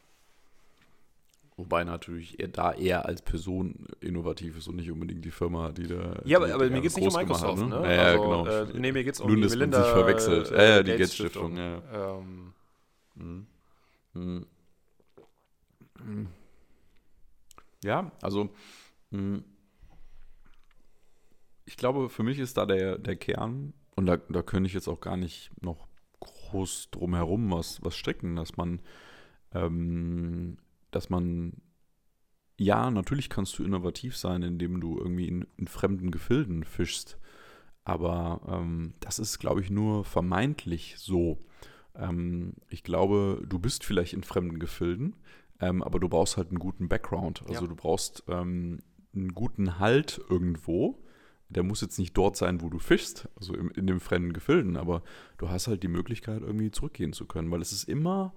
Wobei 1.55 1.83
natürlich 1.83 2.39
er 2.39 2.47
da 2.47 2.73
eher 2.73 3.05
als 3.05 3.21
Person 3.21 3.85
innovativ 3.99 4.57
ist 4.57 4.67
und 4.67 4.77
nicht 4.77 4.89
unbedingt 4.89 5.23
die 5.23 5.31
Firma, 5.31 5.71
die 5.71 5.87
da. 5.87 6.19
Ja, 6.25 6.37
aber, 6.39 6.53
aber 6.53 6.69
mir 6.69 6.81
geht 6.81 6.91
es 6.91 6.97
nicht 6.97 7.07
um 7.07 7.13
Microsoft, 7.13 7.61
hat, 7.61 7.69
ne? 7.69 7.81
ne? 7.81 7.95
Ja, 7.95 8.01
also, 8.03 8.23
genau. 8.23 8.47
Äh, 8.47 8.79
nee, 8.79 8.91
mir 8.91 9.03
geht 9.03 9.13
es 9.13 9.21
um 9.21 9.27
Nun 9.27 9.41
die 9.41 9.47
Melinda. 9.47 9.83
sich 9.83 9.91
verwechselt. 9.91 10.51
Äh, 10.51 10.55
ja, 10.55 10.75
ja, 10.77 10.83
die 10.83 10.91
Gates-Stiftung. 10.91 11.57
Ja. 11.57 11.81
Ähm. 11.93 12.53
Mhm. 13.15 13.47
Mhm. 14.13 14.45
Mhm. 16.03 16.27
ja, 17.83 18.11
also. 18.21 18.49
Ich 21.65 21.77
glaube, 21.77 22.09
für 22.09 22.23
mich 22.23 22.39
ist 22.39 22.57
da 22.57 22.65
der, 22.65 22.97
der 22.97 23.15
Kern, 23.15 23.73
und 23.95 24.07
da, 24.07 24.17
da 24.17 24.41
könnte 24.41 24.65
ich 24.67 24.73
jetzt 24.73 24.87
auch 24.87 25.01
gar 25.01 25.17
nicht 25.17 25.51
noch 25.61 25.87
groß 26.19 26.89
drumherum 26.89 27.51
was, 27.51 27.83
was 27.83 27.95
stricken, 27.95 28.35
dass 28.35 28.57
man 28.57 28.81
ähm, 29.53 30.57
dass 30.95 31.09
man, 31.09 31.61
ja, 32.57 32.91
natürlich 32.91 33.29
kannst 33.29 33.57
du 33.57 33.63
innovativ 33.63 34.17
sein, 34.17 34.43
indem 34.43 34.79
du 34.79 34.97
irgendwie 34.97 35.27
in, 35.27 35.47
in 35.57 35.67
fremden 35.67 36.11
Gefilden 36.11 36.63
fischst. 36.63 37.17
Aber 37.83 38.41
ähm, 38.47 38.93
das 38.99 39.19
ist, 39.19 39.39
glaube 39.39 39.61
ich, 39.61 39.69
nur 39.69 40.05
vermeintlich 40.05 40.95
so. 40.97 41.43
Ähm, 41.95 42.53
ich 42.69 42.83
glaube, 42.83 43.43
du 43.47 43.59
bist 43.59 43.83
vielleicht 43.83 44.13
in 44.13 44.23
fremden 44.23 44.59
Gefilden, 44.59 45.15
ähm, 45.59 45.83
aber 45.83 45.99
du 45.99 46.09
brauchst 46.09 46.37
halt 46.37 46.49
einen 46.49 46.59
guten 46.59 46.87
Background. 46.87 47.41
Also 47.47 47.63
ja. 47.63 47.67
du 47.67 47.75
brauchst 47.75 48.23
ähm, 48.27 48.79
einen 49.13 49.33
guten 49.33 49.79
Halt 49.79 50.21
irgendwo. 50.29 51.03
Der 51.49 51.63
muss 51.63 51.81
jetzt 51.81 51.99
nicht 51.99 52.17
dort 52.17 52.35
sein, 52.35 52.61
wo 52.61 52.69
du 52.69 52.79
fischst, 52.79 53.29
also 53.35 53.53
in, 53.53 53.69
in 53.71 53.85
den 53.85 53.99
fremden 53.99 54.33
Gefilden, 54.33 54.75
aber 54.75 55.03
du 55.37 55.49
hast 55.49 55.67
halt 55.67 55.83
die 55.83 55.87
Möglichkeit, 55.87 56.41
irgendwie 56.41 56.71
zurückgehen 56.71 57.13
zu 57.13 57.25
können, 57.25 57.51
weil 57.51 57.61
es 57.61 57.71
ist 57.71 57.83
immer 57.83 58.33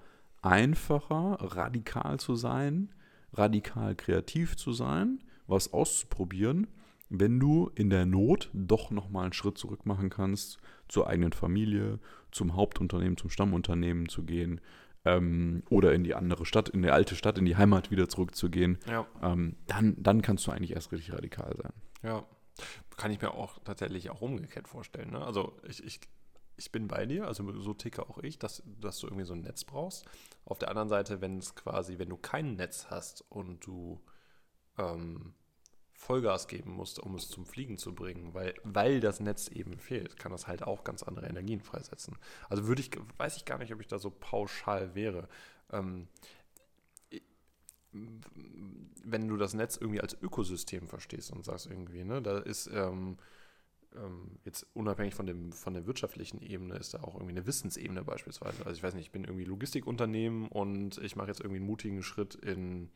einfacher, 0.47 1.39
radikal 1.41 2.21
zu 2.21 2.37
sein, 2.37 2.95
radikal 3.33 3.95
kreativ 3.95 4.57
zu 4.57 4.73
sein, 4.73 5.19
was 5.47 5.73
auszuprobieren, 5.73 6.69
wenn 7.09 7.39
du 7.39 7.71
in 7.75 7.91
der 7.91 8.07
Not 8.07 8.51
doch 8.53 8.91
nochmal 8.91 9.25
einen 9.25 9.33
Schritt 9.33 9.59
zurück 9.59 9.87
machen 9.87 10.09
kannst 10.09 10.59
zur 10.89 11.09
eigenen 11.09 11.33
Familie, 11.33 11.99
zum 12.31 12.57
Hauptunternehmen, 12.57 13.17
zum 13.17 13.31
Stammunternehmen 13.31 14.09
zu 14.09 14.25
gehen 14.25 14.61
ähm, 15.05 15.63
oder 15.69 15.95
in 15.95 16.05
die 16.05 16.15
andere 16.15 16.47
Stadt, 16.47 16.69
in 16.69 16.83
die 16.83 16.91
alte 16.91 17.17
Stadt, 17.17 17.39
in 17.39 17.45
die 17.45 17.57
Heimat 17.57 17.91
wieder 17.91 18.09
zurückzugehen, 18.09 18.79
ja. 18.89 19.07
ähm, 19.23 19.57
dann, 19.67 19.97
dann 19.99 20.23
kannst 20.23 20.47
du 20.47 20.53
eigentlich 20.53 20.73
erst 20.73 20.93
richtig 20.93 21.13
radikal 21.13 21.55
sein. 21.57 21.73
Ja, 22.03 22.25
kann 22.97 23.11
ich 23.11 23.21
mir 23.21 23.33
auch 23.33 23.59
tatsächlich 23.65 24.11
auch 24.11 24.21
umgekehrt 24.21 24.69
vorstellen. 24.69 25.11
Ne? 25.11 25.25
Also 25.25 25.57
ich, 25.69 25.85
ich 25.85 26.01
ich 26.57 26.73
bin 26.73 26.89
bei 26.89 27.07
dir, 27.07 27.27
also 27.27 27.61
so 27.61 27.75
ticke 27.75 28.09
auch 28.09 28.19
ich, 28.19 28.39
dass, 28.39 28.63
dass 28.81 28.99
du 28.99 29.07
irgendwie 29.07 29.27
so 29.27 29.35
ein 29.35 29.43
Netz 29.43 29.65
brauchst. 29.65 30.07
Auf 30.45 30.59
der 30.59 30.71
anderen 30.71 30.89
Seite, 30.89 31.21
wenn 31.21 31.39
es 31.39 31.55
quasi, 31.55 31.99
wenn 31.99 32.09
du 32.09 32.17
kein 32.17 32.57
Netz 32.57 32.87
hast 32.89 33.25
und 33.31 33.67
du 33.67 34.01
ähm, 34.79 35.35
Vollgas 35.93 36.49
geben 36.49 36.73
musst, 36.73 36.99
um 36.99 37.15
es 37.15 37.29
zum 37.29 37.47
Fliegen 37.47 37.79
zu 37.79 37.95
bringen, 37.95 38.35
weil, 38.35 38.55
weil 38.65 39.01
das 39.01 39.21
Netz 39.21 39.49
eben 39.49 39.79
fehlt, 39.79 40.19
kann 40.19 40.33
das 40.33 40.47
halt 40.47 40.63
auch 40.63 40.85
ganz 40.85 41.03
andere 41.03 41.27
Energien 41.27 41.61
freisetzen. 41.61 42.17
Also 42.49 42.67
würde 42.67 42.83
ich, 42.83 42.91
weiß 43.19 43.37
ich 43.37 43.45
gar 43.45 43.59
nicht, 43.59 43.73
ob 43.73 43.81
ich 43.81 43.87
da 43.87 43.99
so 43.99 44.11
pauschal 44.11 44.95
wäre. 44.95 45.29
Ähm, 45.73 46.09
wenn 47.93 49.29
du 49.29 49.37
das 49.37 49.55
Netz 49.55 49.77
irgendwie 49.77 50.01
als 50.01 50.15
Ökosystem 50.21 50.87
verstehst 50.87 51.33
und 51.33 51.45
sagst 51.45 51.67
irgendwie, 51.67 52.05
ne, 52.05 52.21
da 52.21 52.39
ist 52.39 52.67
ähm, 52.67 53.17
ähm, 53.97 54.39
jetzt 54.45 54.67
unabhängig 54.75 55.15
von, 55.15 55.27
dem, 55.27 55.53
von 55.53 55.75
der 55.75 55.87
wirtschaftlichen 55.87 56.41
Ebene 56.41 56.77
ist 56.77 56.95
da 56.95 57.03
auch 57.03 57.15
irgendwie 57.15 57.33
eine 57.33 57.47
Wissensebene 57.47 58.05
beispielsweise. 58.05 58.65
Also 58.65 58.77
ich 58.77 58.83
weiß 58.83 58.95
nicht, 58.95 59.07
ich 59.07 59.13
bin 59.13 59.25
irgendwie 59.25 59.45
Logistikunternehmen 59.45 60.49
und 60.49 60.99
ich 60.99 61.17
mache 61.17 61.29
jetzt 61.29 61.41
irgendwie 61.41 61.59
einen 61.59 61.67
mutigen 61.67 62.03
Schritt 62.03 62.35
in 62.35 62.91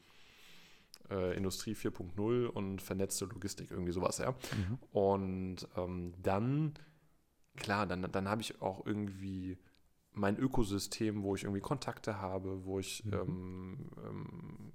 äh, 1.11 1.37
Industrie 1.37 1.75
4.0 1.75 2.47
und 2.47 2.83
vernetzte 2.83 3.27
Logistik, 3.27 3.71
irgendwie 3.71 3.93
sowas, 3.93 4.19
ja. 4.19 4.33
Mhm. 4.33 4.79
Und 4.93 5.69
ähm, 5.77 6.15
dann, 6.23 6.75
klar, 7.57 7.87
dann, 7.87 8.11
dann 8.11 8.29
habe 8.29 8.43
ich 8.43 8.63
auch 8.63 8.87
irgendwie 8.87 9.59
mein 10.13 10.37
Ökosystem, 10.37 11.23
wo 11.23 11.35
ich 11.35 11.45
irgendwie 11.45 11.61
Kontakte 11.61 12.21
habe, 12.21 12.65
wo 12.65 12.79
ich 12.79 13.05
mhm. 13.05 13.13
ähm, 13.13 14.73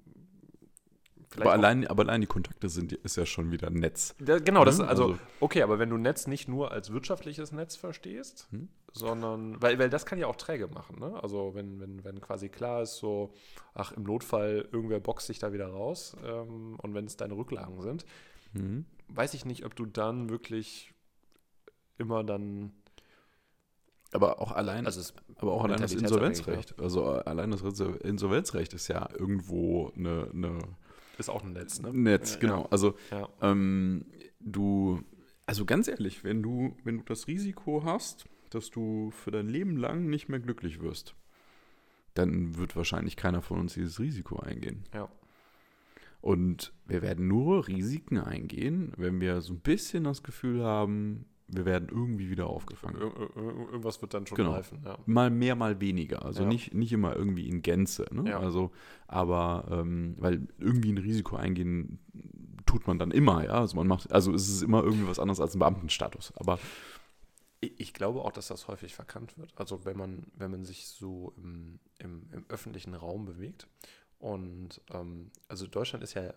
aber 1.37 1.51
allein, 1.51 1.87
aber 1.87 2.03
allein 2.03 2.21
die 2.21 2.27
Kontakte 2.27 2.69
sind, 2.69 2.93
ist 2.93 3.17
ja 3.17 3.25
schon 3.25 3.51
wieder 3.51 3.67
ein 3.67 3.73
Netz. 3.73 4.15
Ja, 4.25 4.39
genau, 4.39 4.65
das 4.65 4.79
hm? 4.79 4.87
also, 4.87 5.03
also, 5.05 5.19
okay, 5.39 5.61
aber 5.61 5.79
wenn 5.79 5.89
du 5.89 5.97
Netz 5.97 6.27
nicht 6.27 6.47
nur 6.47 6.71
als 6.71 6.91
wirtschaftliches 6.91 7.51
Netz 7.51 7.75
verstehst, 7.75 8.47
hm? 8.51 8.69
sondern, 8.93 9.61
weil, 9.61 9.79
weil 9.79 9.89
das 9.89 10.05
kann 10.05 10.19
ja 10.19 10.27
auch 10.27 10.35
träge 10.35 10.67
machen, 10.67 10.99
ne? 10.99 11.21
Also 11.21 11.53
wenn, 11.55 11.79
wenn, 11.79 12.03
wenn 12.03 12.21
quasi 12.21 12.49
klar 12.49 12.83
ist, 12.83 12.97
so, 12.97 13.33
ach, 13.73 13.91
im 13.91 14.03
Notfall 14.03 14.67
irgendwer 14.71 14.99
boxt 14.99 15.27
sich 15.27 15.39
da 15.39 15.53
wieder 15.53 15.67
raus 15.67 16.15
ähm, 16.25 16.77
und 16.81 16.93
wenn 16.93 17.05
es 17.05 17.17
deine 17.17 17.35
Rücklagen 17.35 17.81
sind, 17.81 18.05
hm? 18.53 18.85
weiß 19.09 19.33
ich 19.33 19.45
nicht, 19.45 19.65
ob 19.65 19.75
du 19.75 19.85
dann 19.85 20.29
wirklich 20.29 20.93
immer 21.97 22.23
dann 22.23 22.71
aber 24.11 24.41
auch 24.41 24.53
allein, 24.53 24.85
also 24.85 25.13
aber 25.37 25.51
auch 25.51 25.65
allein 25.65 25.81
das 25.81 25.93
Insolvenzrecht. 25.93 26.79
Also 26.79 27.05
allein 27.05 27.51
das 27.51 27.61
Insolvenzrecht 27.61 28.73
ist 28.73 28.87
ja 28.87 29.09
irgendwo 29.17 29.91
eine, 29.95 30.29
eine 30.33 30.59
ist 31.19 31.29
auch 31.29 31.43
ein 31.43 31.53
Netz, 31.53 31.81
ne? 31.81 31.93
Netz, 31.93 32.39
genau. 32.39 32.63
Also 32.71 32.95
ja. 33.11 33.29
Ähm, 33.41 34.05
du, 34.39 35.01
also 35.45 35.65
ganz 35.65 35.87
ehrlich, 35.87 36.23
wenn 36.23 36.41
du, 36.41 36.75
wenn 36.83 36.97
du 36.97 37.03
das 37.03 37.27
Risiko 37.27 37.83
hast, 37.83 38.25
dass 38.49 38.69
du 38.69 39.11
für 39.11 39.31
dein 39.31 39.47
Leben 39.47 39.77
lang 39.77 40.07
nicht 40.07 40.29
mehr 40.29 40.39
glücklich 40.39 40.81
wirst, 40.81 41.15
dann 42.13 42.57
wird 42.57 42.75
wahrscheinlich 42.75 43.17
keiner 43.17 43.41
von 43.41 43.59
uns 43.59 43.73
dieses 43.73 43.99
Risiko 43.99 44.39
eingehen. 44.39 44.85
Ja. 44.93 45.09
Und 46.21 46.73
wir 46.87 47.01
werden 47.01 47.27
nur 47.27 47.67
Risiken 47.67 48.17
eingehen, 48.17 48.93
wenn 48.97 49.21
wir 49.21 49.41
so 49.41 49.53
ein 49.53 49.59
bisschen 49.59 50.05
das 50.05 50.23
Gefühl 50.23 50.63
haben, 50.63 51.25
wir 51.47 51.65
werden 51.65 51.89
irgendwie 51.89 52.29
wieder 52.29 52.47
aufgefangen. 52.47 52.99
Ir 52.99 53.37
irgendwas 53.37 54.01
wird 54.01 54.13
dann 54.13 54.25
schon 54.25 54.35
genau. 54.35 54.53
greifen. 54.53 54.81
Ja. 54.83 54.97
Mal 55.05 55.29
mehr, 55.29 55.55
mal 55.55 55.79
weniger. 55.79 56.25
Also 56.25 56.43
ja. 56.43 56.47
nicht, 56.49 56.73
nicht 56.73 56.91
immer 56.91 57.15
irgendwie 57.15 57.47
in 57.47 57.61
Gänze. 57.61 58.05
Ne? 58.11 58.31
Ja. 58.31 58.39
Also, 58.39 58.71
aber 59.07 59.67
ähm, 59.69 60.15
weil 60.17 60.47
irgendwie 60.57 60.91
ein 60.91 60.97
Risiko 60.97 61.35
eingehen 61.35 61.99
tut 62.65 62.87
man 62.87 62.97
dann 62.97 63.11
immer, 63.11 63.43
ja. 63.43 63.51
Also 63.51 63.75
man 63.77 63.87
macht, 63.87 64.11
also 64.11 64.33
es 64.33 64.49
ist 64.49 64.63
immer 64.63 64.83
irgendwie 64.83 65.07
was 65.07 65.19
anderes 65.19 65.39
als 65.39 65.55
ein 65.55 65.59
Beamtenstatus. 65.59 66.33
Aber 66.35 66.59
Ich, 67.61 67.93
glaube 67.93 68.21
auch, 68.21 68.31
dass 68.31 68.47
das 68.47 68.67
häufig 68.67 68.95
verkannt 68.95 69.37
wird. 69.37 69.53
Also 69.55 69.85
wenn 69.85 69.97
man, 69.97 70.25
wenn 70.35 70.51
man 70.51 70.65
sich 70.65 70.87
so 70.87 71.33
im, 71.37 71.79
im, 71.99 72.29
im 72.31 72.45
öffentlichen 72.49 72.95
Raum 72.95 73.25
bewegt. 73.25 73.67
Und 74.17 74.81
ähm, 74.91 75.31
also 75.47 75.67
Deutschland 75.67 76.03
ist 76.03 76.15
ja 76.15 76.33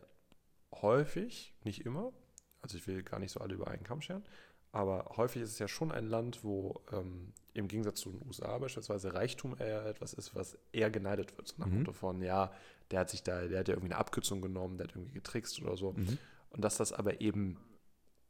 häufig, 0.83 1.55
nicht 1.64 1.87
immer, 1.87 2.12
also 2.61 2.77
ich 2.77 2.87
will 2.87 3.03
gar 3.03 3.18
nicht 3.18 3.33
so 3.33 3.40
alle 3.40 3.55
über 3.55 3.68
einen 3.68 3.85
Kamm 3.85 4.03
scheren, 4.03 4.25
aber 4.72 5.12
häufig 5.16 5.42
ist 5.42 5.52
es 5.52 5.59
ja 5.59 5.68
schon 5.68 5.92
ein 5.92 6.07
Land, 6.07 6.44
wo 6.44 6.81
ähm, 6.92 7.33
im 7.54 7.68
Gegensatz 7.68 8.00
zu 8.00 8.11
den 8.11 8.26
USA 8.26 8.57
beispielsweise 8.59 9.14
Reichtum 9.14 9.57
eher 9.59 9.85
etwas 9.87 10.12
ist, 10.14 10.35
was 10.35 10.59
eher 10.72 10.90
geneidet 10.90 11.37
wird. 11.37 11.48
So 11.48 11.54
nach 11.59 11.66
dem 11.66 11.72
Mhm. 11.74 11.78
Motto 11.81 11.92
von, 11.92 12.22
ja, 12.22 12.52
der 12.90 13.00
hat 13.00 13.11
sich 13.11 13.22
da, 13.22 13.46
der 13.46 13.61
hat 13.61 13.68
ja 13.68 13.74
irgendwie 13.74 13.92
eine 13.92 13.98
Abkürzung 14.00 14.40
genommen, 14.40 14.78
der 14.78 14.87
hat 14.88 14.94
irgendwie 14.94 15.14
getrickst 15.14 15.61
oder 15.62 15.76
so. 15.76 15.92
Mhm. 15.92 16.18
Und 16.50 16.62
dass 16.62 16.76
das 16.76 16.92
aber 16.92 17.20
eben 17.20 17.59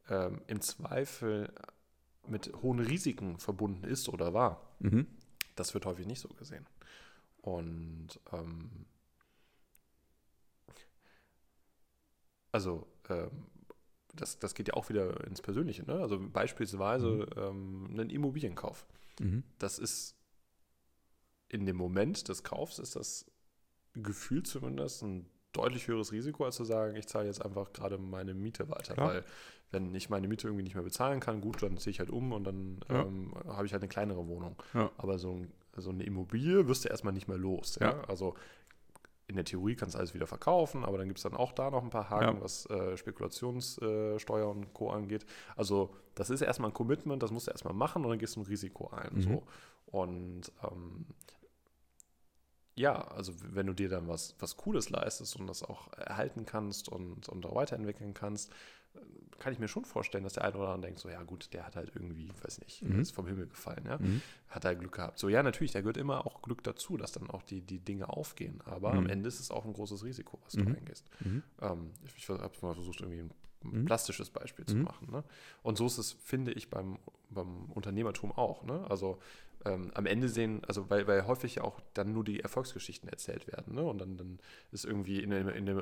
ähm, 0.09 0.41
im 0.47 0.61
Zweifel 0.61 1.53
mit 2.27 2.53
hohen 2.63 2.79
Risiken 2.81 3.39
verbunden 3.39 3.85
ist 3.85 4.09
oder 4.09 4.33
war, 4.35 4.63
Mhm. 4.81 5.07
das 5.57 5.75
wird 5.75 5.87
häufig 5.87 6.07
nicht 6.07 6.21
so 6.21 6.29
gesehen. 6.29 6.67
Und 7.43 8.21
ähm, 8.33 8.87
also 12.53 12.87
ähm, 13.09 13.31
das, 14.21 14.39
das 14.39 14.55
geht 14.55 14.69
ja 14.69 14.75
auch 14.75 14.89
wieder 14.89 15.25
ins 15.27 15.41
Persönliche. 15.43 15.85
Ne? 15.85 15.95
Also 16.01 16.19
beispielsweise 16.21 17.27
ähm, 17.37 17.89
einen 17.91 18.11
Immobilienkauf. 18.11 18.87
Mhm. 19.21 19.43
Das 19.59 19.79
ist 19.79 20.15
in 21.49 21.65
dem 21.67 21.77
Moment 21.77 22.29
des 22.29 22.43
Kaufs 22.45 22.79
ist 22.79 22.95
das 22.97 23.25
Gefühl 23.95 24.43
zumindest 24.43 25.03
ein 25.03 25.27
deutlich 25.53 25.89
höheres 25.89 26.13
Risiko, 26.13 26.45
als 26.45 26.57
zu 26.57 26.65
sagen, 26.65 26.95
ich 26.97 27.07
zahle 27.09 27.27
jetzt 27.27 27.43
einfach 27.45 27.73
gerade 27.73 27.97
meine 27.99 28.35
Miete 28.35 28.69
weiter. 28.69 28.95
Klar. 28.95 29.09
Weil 29.09 29.25
wenn 29.71 29.95
ich 29.95 30.09
meine 30.11 30.29
Miete 30.29 30.47
irgendwie 30.47 30.63
nicht 30.63 30.75
mehr 30.75 30.85
bezahlen 30.85 31.21
kann, 31.21 31.41
gut, 31.41 31.63
dann 31.63 31.79
ziehe 31.79 31.91
ich 31.91 31.99
halt 32.01 32.11
um 32.11 32.33
und 32.33 32.45
dann 32.45 32.81
Ja. 32.91 33.03
ähm, 33.03 33.33
habe 33.47 33.67
ich 33.67 33.73
halt 33.73 33.83
eine 33.83 33.89
kleinere 33.89 34.27
Wohnung. 34.27 34.57
Ja. 34.75 34.91
Aber 34.99 35.19
so, 35.19 35.33
ein, 35.33 35.53
so 35.77 35.91
eine 35.91 36.05
Immobilie 36.05 36.69
wirst 36.69 36.85
du 36.85 36.89
erstmal 36.91 37.13
nicht 37.15 37.29
mehr 37.29 37.39
los. 37.39 37.79
Ja. 37.81 38.03
Also 38.05 38.35
in 39.29 39.37
der 39.37 39.45
Theorie 39.45 39.77
kannst 39.77 39.95
du 39.95 39.99
alles 39.99 40.15
wieder 40.15 40.27
verkaufen, 40.27 40.85
aber 40.85 40.99
dann 40.99 41.07
gibt 41.07 41.19
es 41.19 41.23
dann 41.23 41.35
auch 41.35 41.53
da 41.53 41.71
noch 41.71 41.83
ein 41.85 41.91
paar 41.91 42.09
Haken, 42.11 42.39
Ja. 42.39 42.43
was 42.43 42.67
äh, 42.71 42.97
Spekulationssteuer 42.97 44.49
und 44.49 44.73
Co. 44.75 44.91
angeht. 44.91 45.27
Also 45.55 45.95
das 46.15 46.31
ist 46.31 46.41
erstmal 46.41 46.71
ein 46.71 46.75
Commitment, 46.75 47.23
das 47.23 47.31
musst 47.31 47.47
du 47.47 47.51
erstmal 47.51 47.75
machen 47.75 48.05
und 48.05 48.11
dann 48.11 48.19
gehst 48.19 48.37
du 48.37 48.41
ein 48.41 48.47
Risiko 48.47 48.89
ein. 48.91 49.15
Mhm. 49.17 49.21
So. 49.23 49.43
Und 49.87 50.53
ähm, 50.65 51.07
ja, 52.75 53.03
also 53.09 53.33
wenn 53.53 53.67
du 53.67 53.73
dir 53.75 53.89
dann 53.89 54.09
was, 54.09 54.35
was 54.39 54.57
Cooles 54.57 54.89
leistest 54.91 55.37
und 55.37 55.47
das 55.47 55.63
auch 55.63 55.93
erhalten 55.95 56.47
kannst 56.47 56.89
und, 56.89 57.29
und 57.29 57.45
auch 57.45 57.55
weiterentwickeln 57.55 58.15
kannst, 58.15 58.51
äh, 58.51 58.55
kann 59.39 59.53
ich 59.53 59.61
mir 59.61 59.69
schon 59.69 59.85
vorstellen, 59.85 60.25
dass 60.25 60.33
der 60.33 60.45
eine 60.45 60.57
oder 60.57 60.69
andere 60.71 60.89
denkt, 60.89 60.99
so 61.01 61.09
ja 61.09 61.23
gut, 61.23 61.53
der 61.53 61.65
hat 61.65 61.77
halt 61.77 61.93
irgendwie, 61.95 62.29
weiß 62.43 62.59
nicht, 62.61 62.83
Mhm. 62.83 62.99
ist 63.01 63.13
vom 63.15 63.27
Himmel 63.27 63.47
gefallen, 63.47 63.85
ja 63.87 63.99
Mhm. 63.99 64.21
hat 64.49 64.65
er 64.65 64.75
Glück 64.75 64.93
gehabt. 64.93 65.19
So, 65.19 65.29
ja, 65.29 65.43
natürlich, 65.43 65.71
da 65.73 65.81
gehört 65.81 65.97
immer 65.97 66.27
auch 66.27 66.43
Glück 66.43 66.65
dazu, 66.65 66.97
dass 66.97 67.13
dann 67.13 67.31
auch 67.31 67.43
die, 67.43 67.61
die 67.61 67.79
Dinge 67.79 68.09
aufgehen. 68.09 68.61
Aber 68.65 68.95
am 68.95 69.05
Mhm. 69.05 69.11
Ende 69.11 69.29
ist 69.29 69.39
es 69.41 69.51
auch 69.53 69.65
ein 69.65 69.73
großes 69.75 70.03
Risiko, 70.05 70.39
was 70.45 70.55
Mhm. 70.57 70.65
du 70.65 70.77
eingehst. 70.79 71.05
Mhm. 71.21 71.43
Ähm, 71.61 71.91
ich 72.05 72.17
ich 72.17 72.29
habe 72.29 72.51
mal 72.63 72.75
versucht, 72.75 73.01
irgendwie 73.01 73.21
ein 73.21 73.31
Mhm. 73.63 73.85
plastisches 73.85 74.31
Beispiel 74.31 74.67
zu 74.67 74.77
Mhm. 74.77 74.83
machen. 74.85 75.11
Ne? 75.11 75.23
Und 75.63 75.77
so 75.79 75.87
ist 75.87 75.99
es, 75.99 76.13
finde 76.13 76.53
ich, 76.53 76.71
beim, 76.71 76.99
beim 77.31 77.67
Unternehmertum 77.67 78.33
auch. 78.33 78.63
Ne? 78.65 78.87
Also 78.91 79.19
ähm, 79.65 79.91
am 79.95 80.07
Ende 80.07 80.29
sehen, 80.29 80.63
also 80.67 80.89
weil, 80.91 81.07
weil 81.07 81.27
häufig 81.27 81.57
ja 81.57 81.63
auch 81.65 81.81
dann 81.95 82.13
nur 82.13 82.25
die 82.25 82.41
Erfolgsgeschichten 82.41 83.09
erzählt 83.09 83.47
werden. 83.49 83.75
Ne? 83.75 83.83
Und 83.83 83.99
dann, 83.99 84.17
dann 84.17 84.39
ist 84.73 84.85
irgendwie 84.85 85.21
in 85.23 85.31
dem, 85.31 85.49
in 85.49 85.67
dem 85.67 85.79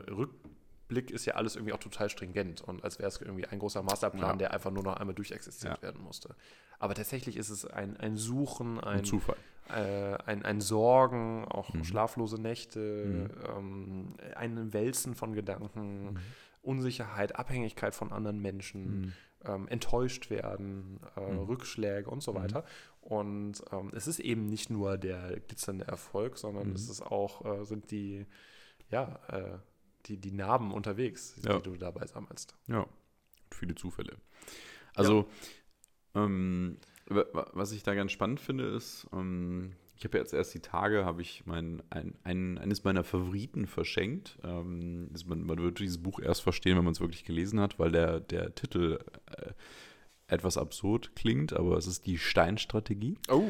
Rückblick 0.88 1.10
ist 1.10 1.24
ja 1.26 1.34
alles 1.34 1.56
irgendwie 1.56 1.72
auch 1.72 1.78
total 1.80 2.08
stringent 2.08 2.60
und 2.62 2.84
als 2.84 2.98
wäre 2.98 3.08
es 3.08 3.20
irgendwie 3.20 3.46
ein 3.46 3.58
großer 3.58 3.82
Masterplan, 3.82 4.30
Ja. 4.30 4.36
der 4.36 4.52
einfach 4.52 4.70
nur 4.70 4.82
noch 4.84 4.96
einmal 4.96 5.14
durchexistiert 5.14 5.76
Ja. 5.78 5.82
werden 5.82 6.00
musste. 6.02 6.34
Aber 6.78 6.94
tatsächlich 6.94 7.36
ist 7.36 7.50
es 7.50 7.64
ein, 7.64 7.96
ein 7.96 8.16
Suchen, 8.16 8.78
ein, 8.80 8.98
Ein 8.98 9.04
Zufall. 9.04 9.36
äh, 9.68 10.14
ein, 10.26 10.44
ein 10.44 10.60
Sorgen, 10.60 11.44
auch 11.44 11.74
Mhm. 11.74 11.84
schlaflose 11.84 12.40
Nächte, 12.40 12.78
Mhm. 12.78 13.30
ähm, 13.56 14.14
ein 14.36 14.72
Wälzen 14.72 15.14
von 15.16 15.32
Gedanken, 15.32 16.12
Mhm. 16.12 16.18
Unsicherheit, 16.62 17.36
Abhängigkeit 17.36 17.94
von 17.94 18.12
anderen 18.12 18.40
Menschen, 18.40 19.00
Mhm. 19.00 19.12
ähm, 19.44 19.68
enttäuscht 19.68 20.30
werden, 20.30 21.00
äh, 21.16 21.20
Mhm. 21.20 21.38
Rückschläge 21.40 22.08
und 22.10 22.22
so 22.22 22.32
Mhm. 22.32 22.36
weiter. 22.36 22.64
Und 23.00 23.62
ähm, 23.72 23.90
es 23.94 24.06
ist 24.06 24.18
eben 24.20 24.46
nicht 24.46 24.70
nur 24.70 24.98
der 24.98 25.40
glitzernde 25.40 25.86
Erfolg, 25.86 26.38
sondern 26.38 26.70
es 26.72 26.88
ist 26.88 27.02
auch, 27.02 27.44
äh, 27.44 27.64
sind 27.64 27.90
die, 27.90 28.26
ja, 28.90 29.18
äh, 29.28 29.58
die, 30.06 30.16
die 30.18 30.32
Narben 30.32 30.72
unterwegs, 30.72 31.36
Ja. 31.44 31.58
die 31.58 31.62
du 31.62 31.76
dabei 31.76 32.06
sammelst. 32.06 32.54
Ja, 32.68 32.86
viele 33.50 33.74
Zufälle. 33.74 34.16
Also, 34.94 35.28
ähm, 36.14 36.78
wa- 37.06 37.26
wa- 37.32 37.50
was 37.52 37.72
ich 37.72 37.82
da 37.82 37.94
ganz 37.94 38.12
spannend 38.12 38.40
finde, 38.40 38.64
ist, 38.66 39.06
ähm, 39.12 39.72
ich 39.98 40.04
habe 40.04 40.18
jetzt 40.18 40.34
erst 40.34 40.52
die 40.54 40.60
Tage, 40.60 41.04
habe 41.06 41.22
ich 41.22 41.46
mein, 41.46 41.82
ein, 41.90 42.14
ein, 42.22 42.58
eines 42.58 42.84
meiner 42.84 43.02
Favoriten 43.02 43.66
verschenkt. 43.66 44.38
Ähm, 44.44 45.08
ist 45.14 45.26
man, 45.26 45.42
man 45.44 45.58
wird 45.58 45.78
dieses 45.78 46.02
Buch 46.02 46.20
erst 46.20 46.42
verstehen, 46.42 46.76
wenn 46.76 46.84
man 46.84 46.92
es 46.92 47.00
wirklich 47.00 47.24
gelesen 47.24 47.60
hat, 47.60 47.78
weil 47.78 47.92
der, 47.92 48.20
der 48.20 48.54
Titel 48.54 48.98
äh, 49.38 49.52
etwas 50.28 50.58
absurd 50.58 51.14
klingt, 51.14 51.52
aber 51.52 51.76
es 51.76 51.86
ist 51.86 52.06
die 52.06 52.18
Steinstrategie. 52.18 53.16
Oh, 53.28 53.42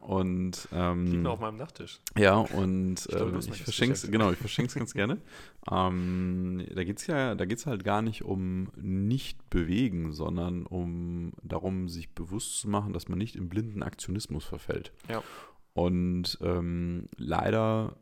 Und 0.00 0.64
liegt 0.64 0.68
ähm, 0.72 1.22
noch 1.22 1.34
auf 1.34 1.40
meinem 1.40 1.58
Nachttisch. 1.58 2.00
ja, 2.16 2.38
und 2.38 3.06
ähm, 3.12 3.38
ich 3.38 3.46
jetzt 3.46 3.60
verschenke 3.60 3.94
es, 3.94 4.10
genau, 4.10 4.32
ich 4.32 4.38
verschenke 4.38 4.68
es 4.68 4.74
ganz 4.74 4.94
gerne. 4.94 5.18
Ähm, 5.70 6.66
da 6.74 6.82
geht 6.82 6.98
es 6.98 7.06
ja, 7.06 7.34
da 7.36 7.44
geht 7.44 7.58
es 7.58 7.66
halt 7.66 7.84
gar 7.84 8.02
nicht 8.02 8.24
um 8.24 8.68
nicht 8.76 9.48
bewegen, 9.48 10.12
sondern 10.12 10.66
um 10.66 11.32
darum, 11.42 11.88
sich 11.88 12.14
bewusst 12.14 12.58
zu 12.58 12.68
machen, 12.68 12.92
dass 12.92 13.08
man 13.08 13.18
nicht 13.18 13.36
im 13.36 13.48
blinden 13.48 13.82
Aktionismus 13.82 14.44
verfällt. 14.44 14.92
Ja. 15.08 15.22
Und 15.72 16.38
ähm, 16.40 17.08
leider 17.16 17.96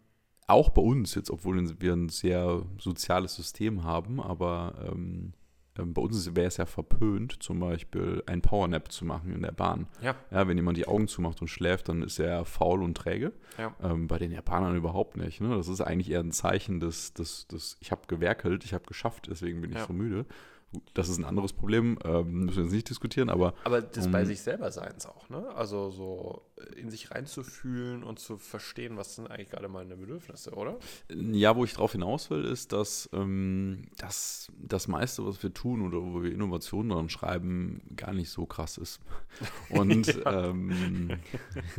auch 0.47 0.71
bei 0.71 0.83
uns 0.83 1.15
jetzt, 1.15 1.31
obwohl 1.31 1.81
wir 1.81 1.93
ein 1.93 2.09
sehr 2.09 2.63
soziales 2.79 3.35
System 3.35 3.85
haben, 3.85 4.21
aber 4.21 4.91
ähm, 4.91 5.35
bei 5.75 6.03
uns 6.03 6.35
wäre 6.37 6.47
es 6.49 6.59
ja 6.59 6.67
verpönt, 6.67 7.43
zum 7.43 7.61
Beispiel 7.61 8.23
ein 8.27 8.43
Powernap 8.43 8.93
zu 8.93 9.05
machen 9.05 9.33
in 9.35 9.43
der 9.43 9.53
Bahn. 9.53 9.87
Ja. 10.03 10.15
Ja, 10.31 10.47
wenn 10.47 10.57
jemand 10.59 10.77
die 10.77 10.87
Augen 10.87 11.09
zumacht 11.09 11.41
und 11.41 11.49
schläft, 11.49 11.89
dann 11.89 12.03
ist 12.03 12.19
er 12.19 12.45
faul 12.45 12.83
und 12.83 12.95
träge. 12.97 13.33
Ja. 13.59 13.75
Ähm, 13.83 14.07
bei 14.07 14.19
den 14.19 14.33
Japanern 14.33 14.77
überhaupt 14.77 15.17
nicht. 15.17 15.41
Ne? 15.41 15.57
Das 15.57 15.69
ist 15.69 15.81
eigentlich 15.81 16.11
eher 16.11 16.21
ein 16.21 16.33
Zeichen 16.33 16.79
des, 16.81 17.15
des, 17.15 17.47
des 17.47 17.79
ich 17.81 17.91
habe 17.91 18.03
gewerkelt, 18.07 18.65
ich 18.65 18.75
habe 18.75 18.85
geschafft, 18.85 19.29
deswegen 19.31 19.61
bin 19.63 19.71
ich 19.71 19.79
Ja. 19.79 19.87
so 19.87 19.93
müde. 19.95 20.27
Gut, 20.73 20.83
Das 20.95 21.09
ist 21.09 21.19
ein 21.19 21.25
anderes 21.25 21.53
Problem, 21.53 21.99
ähm, 22.05 22.47
müssen 22.47 22.57
wir 22.57 22.65
jetzt 22.65 22.73
nicht 22.73 22.89
diskutieren, 22.91 23.29
aber 23.29 23.55
Aber 23.65 23.83
das 23.83 24.07
Um- 24.07 24.13
bei 24.13 24.25
sich 24.25 24.41
selber 24.41 24.71
Seins 24.73 25.07
auch, 25.07 25.29
ne? 25.29 25.47
Also 25.55 25.91
so 25.91 26.43
in 26.77 26.91
sich 26.91 27.11
reinzufühlen 27.11 28.03
und 28.05 28.19
zu 28.21 28.39
verstehen, 28.39 28.97
was 28.97 29.17
sind 29.17 29.27
eigentlich 29.31 29.51
gerade 29.51 29.69
meine 29.69 29.97
Bedürfnisse, 29.97 30.53
oder? 30.53 30.79
Ja, 31.15 31.57
wo 31.57 31.65
ich 31.65 31.75
drauf 31.75 31.93
hinaus 31.93 32.31
will, 32.31 32.45
ist, 32.45 32.73
dass 32.73 33.09
ähm, 33.13 33.89
das, 33.99 34.51
das 34.59 34.87
meiste, 34.89 35.27
was 35.27 35.43
wir 35.43 35.53
tun 35.53 35.83
oder 35.83 35.99
wo 36.01 36.23
wir 36.23 36.33
Innovationen 36.33 36.91
dran 36.91 37.09
schreiben, 37.09 37.83
gar 37.97 38.13
nicht 38.15 38.31
so 38.31 38.47
krass 38.47 38.79
ist. 38.79 39.01
Und 39.71 40.21
ähm, 40.25 41.11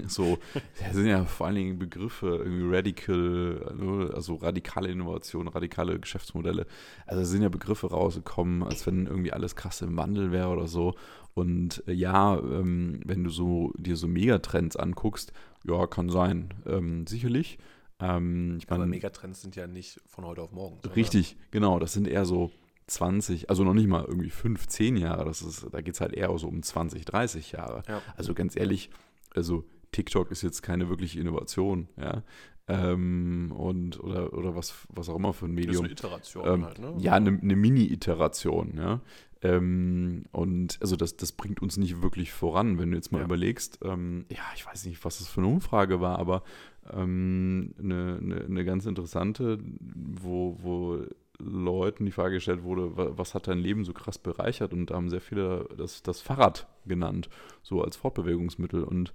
so, 0.08 0.38
da 0.80 0.94
sind 0.94 1.08
ja 1.08 1.26
vor 1.26 1.48
allen 1.48 1.56
Dingen 1.56 1.80
Begriffe, 1.80 2.28
irgendwie 2.44 2.76
radical, 2.76 3.74
ne, 3.78 4.12
also 4.14 4.36
radikale 4.36 4.90
Innovation, 4.90 5.48
radikale 5.48 6.00
Geschäftsmodelle. 6.00 6.66
Also 7.06 7.24
sind 7.24 7.42
ja 7.42 7.50
Begriffe 7.50 7.88
rausgekommen, 7.88 8.64
als 8.64 8.83
wenn 8.88 9.08
irgendwie 9.08 9.34
alles 9.34 9.56
krass 9.56 9.82
im 9.82 9.98
Wandel 9.98 10.32
wäre 10.32 10.50
oder 10.50 10.68
so. 10.68 10.96
Und 11.34 11.84
äh, 11.88 11.94
ja, 11.94 12.38
ähm, 12.38 13.02
wenn 13.06 13.24
du 13.24 13.30
so 13.30 13.72
dir 13.78 13.96
so 13.96 14.08
Megatrends 14.08 14.76
anguckst, 14.76 15.34
ja, 15.64 15.88
kann 15.88 16.10
sein, 16.10 16.54
ähm, 16.66 17.08
sicherlich. 17.08 17.58
Ähm, 18.00 18.58
ich 18.58 18.70
Aber 18.70 18.80
meine, 18.80 18.90
Megatrends 18.90 19.42
sind 19.42 19.56
ja 19.56 19.68
nicht 19.68 20.00
von 20.06 20.26
heute 20.26 20.42
auf 20.42 20.52
morgen. 20.52 20.80
Richtig, 20.96 21.38
genau. 21.52 21.80
Das 21.80 21.94
sind 21.94 22.08
eher 22.08 22.26
so 22.26 22.52
20, 22.88 23.50
also 23.50 23.64
noch 23.64 23.74
nicht 23.74 23.88
mal 23.88 24.04
irgendwie 24.06 24.30
5, 24.30 24.68
10 24.68 24.98
Jahre. 24.98 25.26
Das 25.26 25.42
ist, 25.42 25.68
da 25.72 25.82
geht 25.82 25.96
es 25.96 26.02
halt 26.02 26.14
eher 26.14 26.38
so 26.38 26.48
um 26.48 26.62
20, 26.62 27.06
30 27.06 27.54
Jahre. 27.54 27.84
Ja. 27.88 28.02
Also 28.16 28.34
ganz 28.34 28.56
ehrlich, 28.56 28.90
also 29.34 29.66
TikTok 29.94 30.30
ist 30.32 30.42
jetzt 30.42 30.62
keine 30.62 30.90
wirkliche 30.90 31.20
Innovation, 31.20 31.88
ja. 31.98 32.24
Ähm, 32.68 33.52
und 33.56 34.00
oder, 34.02 34.32
oder 34.34 34.56
was, 34.56 34.74
was 34.90 35.10
auch 35.10 35.18
immer 35.18 35.34
für 35.34 35.46
ein 35.46 35.56
Das 35.56 35.64
ist 35.64 35.68
Medium. 35.68 35.84
eine 35.86 35.92
Iteration 35.92 36.46
Ähm, 36.48 36.66
halt, 36.66 36.80
ne? 36.80 36.94
Ja, 36.98 37.12
eine, 37.14 37.38
eine 37.42 37.56
Mini-Iteration, 37.58 38.78
ja. 38.78 39.02
Ähm, 39.42 40.24
und 40.32 40.78
also 40.82 40.96
das, 40.96 41.18
das 41.18 41.34
bringt 41.34 41.62
uns 41.62 41.76
nicht 41.76 42.02
wirklich 42.02 42.32
voran, 42.32 42.80
wenn 42.80 42.92
du 42.92 42.96
jetzt 42.96 43.12
mal 43.12 43.20
Ja. 43.20 43.26
überlegst, 43.26 43.80
ähm, 43.84 44.26
ja, 44.30 44.44
ich 44.56 44.66
weiß 44.66 44.86
nicht, 44.86 45.04
was 45.04 45.18
das 45.18 45.28
für 45.28 45.42
eine 45.42 45.50
Umfrage 45.50 46.00
war, 46.00 46.18
aber 46.20 46.44
ähm, 46.90 47.74
eine, 47.78 48.18
eine, 48.22 48.46
eine 48.46 48.64
ganz 48.66 48.86
interessante, 48.86 49.60
wo, 49.82 50.58
wo 50.62 51.00
Leuten 51.40 52.06
die 52.06 52.12
Frage 52.12 52.36
gestellt 52.36 52.64
wurde, 52.64 52.96
wa- 52.96 53.12
was 53.18 53.34
hat 53.36 53.48
dein 53.50 53.58
Leben 53.60 53.84
so 53.84 53.92
krass 53.92 54.18
bereichert? 54.18 54.72
Und 54.72 54.86
da 54.92 54.96
haben 54.96 55.10
sehr 55.10 55.20
viele 55.20 55.68
das, 55.78 56.02
das 56.04 56.22
Fahrrad 56.22 56.68
genannt, 56.86 57.28
so 57.62 57.82
als 57.82 57.98
Fortbewegungsmittel. 57.98 58.84
Und 58.86 59.12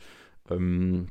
ähm, 0.51 1.09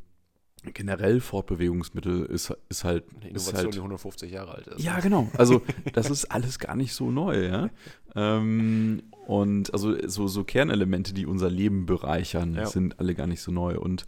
generell 0.74 1.20
Fortbewegungsmittel 1.22 2.26
ist, 2.26 2.54
ist 2.70 2.84
halt. 2.84 3.06
Eine 3.10 3.30
ist 3.30 3.48
Innovation, 3.48 3.56
halt 3.66 3.74
die 3.74 3.80
150 3.80 4.32
Jahre 4.32 4.56
alt 4.56 4.68
ist. 4.68 4.84
ja, 4.84 5.00
genau. 5.00 5.30
Also 5.38 5.62
das 5.94 6.10
ist 6.10 6.26
alles 6.26 6.60
gar 6.60 6.76
nicht 6.76 6.94
so 6.94 7.12
neu, 7.12 7.46
ja. 7.48 7.70
Ähm, 8.16 9.04
und 9.28 9.74
also 9.74 9.96
so, 10.08 10.28
so 10.28 10.44
Kernelemente, 10.44 11.14
die 11.14 11.26
unser 11.26 11.50
Leben 11.50 11.86
bereichern, 11.86 12.56
Ja. 12.56 12.66
sind 12.66 13.00
alle 13.00 13.14
gar 13.16 13.28
nicht 13.28 13.42
so 13.42 13.52
neu. 13.52 13.78
Und 13.80 14.06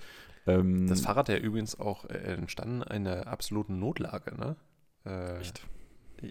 ähm, 0.47 0.87
Das 0.87 1.01
Fahrrad 1.01 1.29
ja 1.29 1.37
übrigens 1.37 1.79
auch 1.79 2.05
äh, 2.05 2.13
entstanden 2.17 2.81
in 2.81 3.07
einer 3.07 3.27
absoluten 3.27 3.79
Notlage, 3.79 4.35
ne? 4.35 4.55
Äh, 5.05 5.39
Echt? 5.39 5.61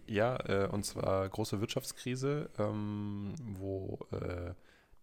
Ja, 0.07 0.37
äh, 0.47 0.69
und 0.69 0.85
zwar 0.85 1.27
große 1.29 1.61
Wirtschaftskrise, 1.61 2.51
ähm, 2.59 3.35
wo 3.59 3.99
äh, 4.13 4.53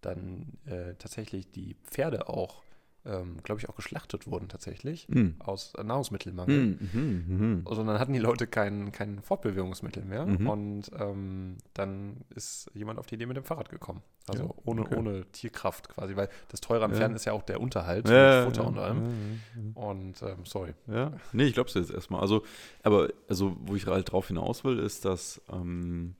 dann 0.00 0.58
äh, 0.66 0.94
tatsächlich 0.98 1.50
die 1.50 1.74
Pferde 1.90 2.28
auch, 2.28 2.62
ähm, 3.06 3.36
glaube 3.42 3.60
ich, 3.60 3.68
auch 3.68 3.76
geschlachtet 3.76 4.26
wurden 4.26 4.48
tatsächlich 4.48 5.08
Mhm. 5.08 5.36
aus 5.38 5.72
Nahrungsmittelmangel. 5.82 6.58
Mhm, 6.58 6.78
mhm, 6.92 7.24
mhm. 7.28 7.62
Also 7.64 7.84
dann 7.84 7.98
hatten 7.98 8.12
die 8.12 8.18
Leute 8.18 8.46
kein, 8.46 8.92
kein 8.92 9.20
Fortbewegungsmittel 9.22 10.04
mehr 10.04 10.26
Mhm. 10.26 10.48
und 10.48 10.82
ähm, 10.98 11.56
dann 11.74 12.18
ist 12.34 12.70
jemand 12.74 12.98
auf 12.98 13.06
die 13.06 13.14
Idee 13.14 13.26
mit 13.26 13.36
dem 13.36 13.44
Fahrrad 13.44 13.68
gekommen. 13.68 14.02
Also 14.28 14.42
Ja, 14.44 14.50
ohne, 14.64 14.82
okay. 14.82 14.96
ohne 14.96 15.24
Tierkraft 15.32 15.88
quasi, 15.88 16.16
weil 16.16 16.28
das 16.48 16.60
teure 16.60 16.84
am 16.84 16.90
Ja. 16.90 16.96
Pferden 16.96 17.14
ist 17.16 17.24
ja 17.26 17.32
auch 17.32 17.42
der 17.42 17.60
Unterhalt 17.60 18.08
Ja, 18.08 18.44
mit 18.44 18.44
Futter 18.54 18.62
ja, 18.62 18.68
und 18.68 18.78
allem. 18.78 19.02
ja, 19.04 19.62
ja. 19.62 19.88
Und 19.88 20.22
ähm, 20.22 20.44
sorry. 20.44 20.74
Ja, 20.88 21.12
nee, 21.32 21.44
ich 21.44 21.54
glaube 21.54 21.68
es 21.68 21.74
jetzt 21.74 21.90
erstmal. 21.92 22.20
Also, 22.20 22.42
aber 22.82 23.08
also, 23.28 23.56
wo 23.60 23.76
ich 23.76 23.86
halt 23.86 24.10
drauf 24.10 24.26
hinaus 24.28 24.64
will, 24.64 24.78
ist, 24.80 25.04
dass, 25.04 25.40
ähm, 25.52 26.16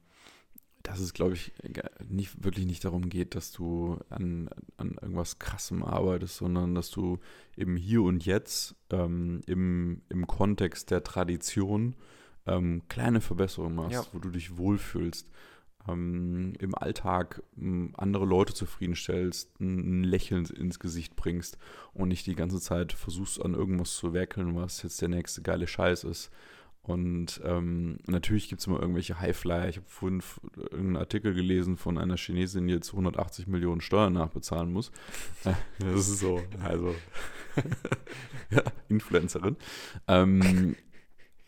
dass 0.87 1.01
es, 1.01 1.13
glaube 1.13 1.35
ich, 1.35 1.53
ge- 1.63 1.83
nicht, 2.09 2.45
wirklich 2.45 2.67
nicht 2.67 2.85
darum 2.85 3.09
geht, 3.09 3.35
dass 3.35 3.51
du 3.53 3.99
an, 4.09 4.49
an 4.77 4.97
irgendwas 5.03 5.39
Krassem 5.39 5.83
arbeitest, 5.83 6.37
sondern 6.37 6.75
dass 6.75 6.91
du 6.91 7.19
eben 7.57 7.77
hier 7.77 8.03
und 8.03 8.25
jetzt 8.25 8.75
ähm, 8.91 9.41
im, 9.47 10.03
im 10.09 10.27
Kontext 10.27 10.91
der 10.91 11.03
Tradition 11.03 11.97
ähm, 12.47 12.83
kleine 12.89 13.21
Verbesserungen 13.21 13.75
machst, 13.77 13.93
Ja. 13.93 14.05
wo 14.13 14.19
du 14.21 14.31
dich 14.31 14.57
wohlfühlst. 14.57 15.29
Ähm, 15.89 16.55
im 16.59 16.75
Alltag 16.75 17.43
ähm, 17.57 17.93
andere 17.97 18.25
Leute 18.25 18.55
zufriedenstellst, 18.55 19.61
ein 19.61 20.03
Lächeln 20.05 20.45
ins 20.47 20.79
Gesicht 20.81 21.15
bringst 21.17 21.59
und 21.95 22.09
nicht 22.09 22.27
die 22.27 22.35
ganze 22.35 22.61
Zeit 22.61 22.93
versuchst 22.93 23.41
an 23.41 23.55
irgendwas 23.55 23.95
zu 23.97 24.13
werkeln, 24.13 24.57
was 24.57 24.83
jetzt 24.83 25.01
der 25.01 25.09
nächste 25.09 25.43
geile 25.43 25.67
Scheiß 25.67 26.05
ist. 26.05 26.31
Und 26.87 27.41
ähm, 27.45 27.99
natürlich 28.07 28.49
gibt 28.49 28.61
es 28.61 28.69
immer 28.69 28.79
irgendwelche 28.79 29.19
Highflyer. 29.19 29.69
Ich 29.69 29.77
habe 29.77 29.89
vorhin 29.89 30.23
irgendeinen 30.57 30.97
Artikel 30.97 31.35
gelesen 31.35 31.77
von 31.77 31.99
einer 31.99 32.17
Chinesin, 32.17 32.69
die 32.69 32.75
jetzt 32.75 32.93
180 32.93 33.49
Millionen 33.49 33.81
Steuern 33.81 34.13
nachbezahlen 34.13 34.73
muss. 34.73 34.93
Das 35.81 36.09
ist 36.09 36.21
so, 36.21 36.41
also 36.63 36.95
ja, 38.51 38.63
Influencerin. 38.89 39.57
Ähm, 40.07 40.77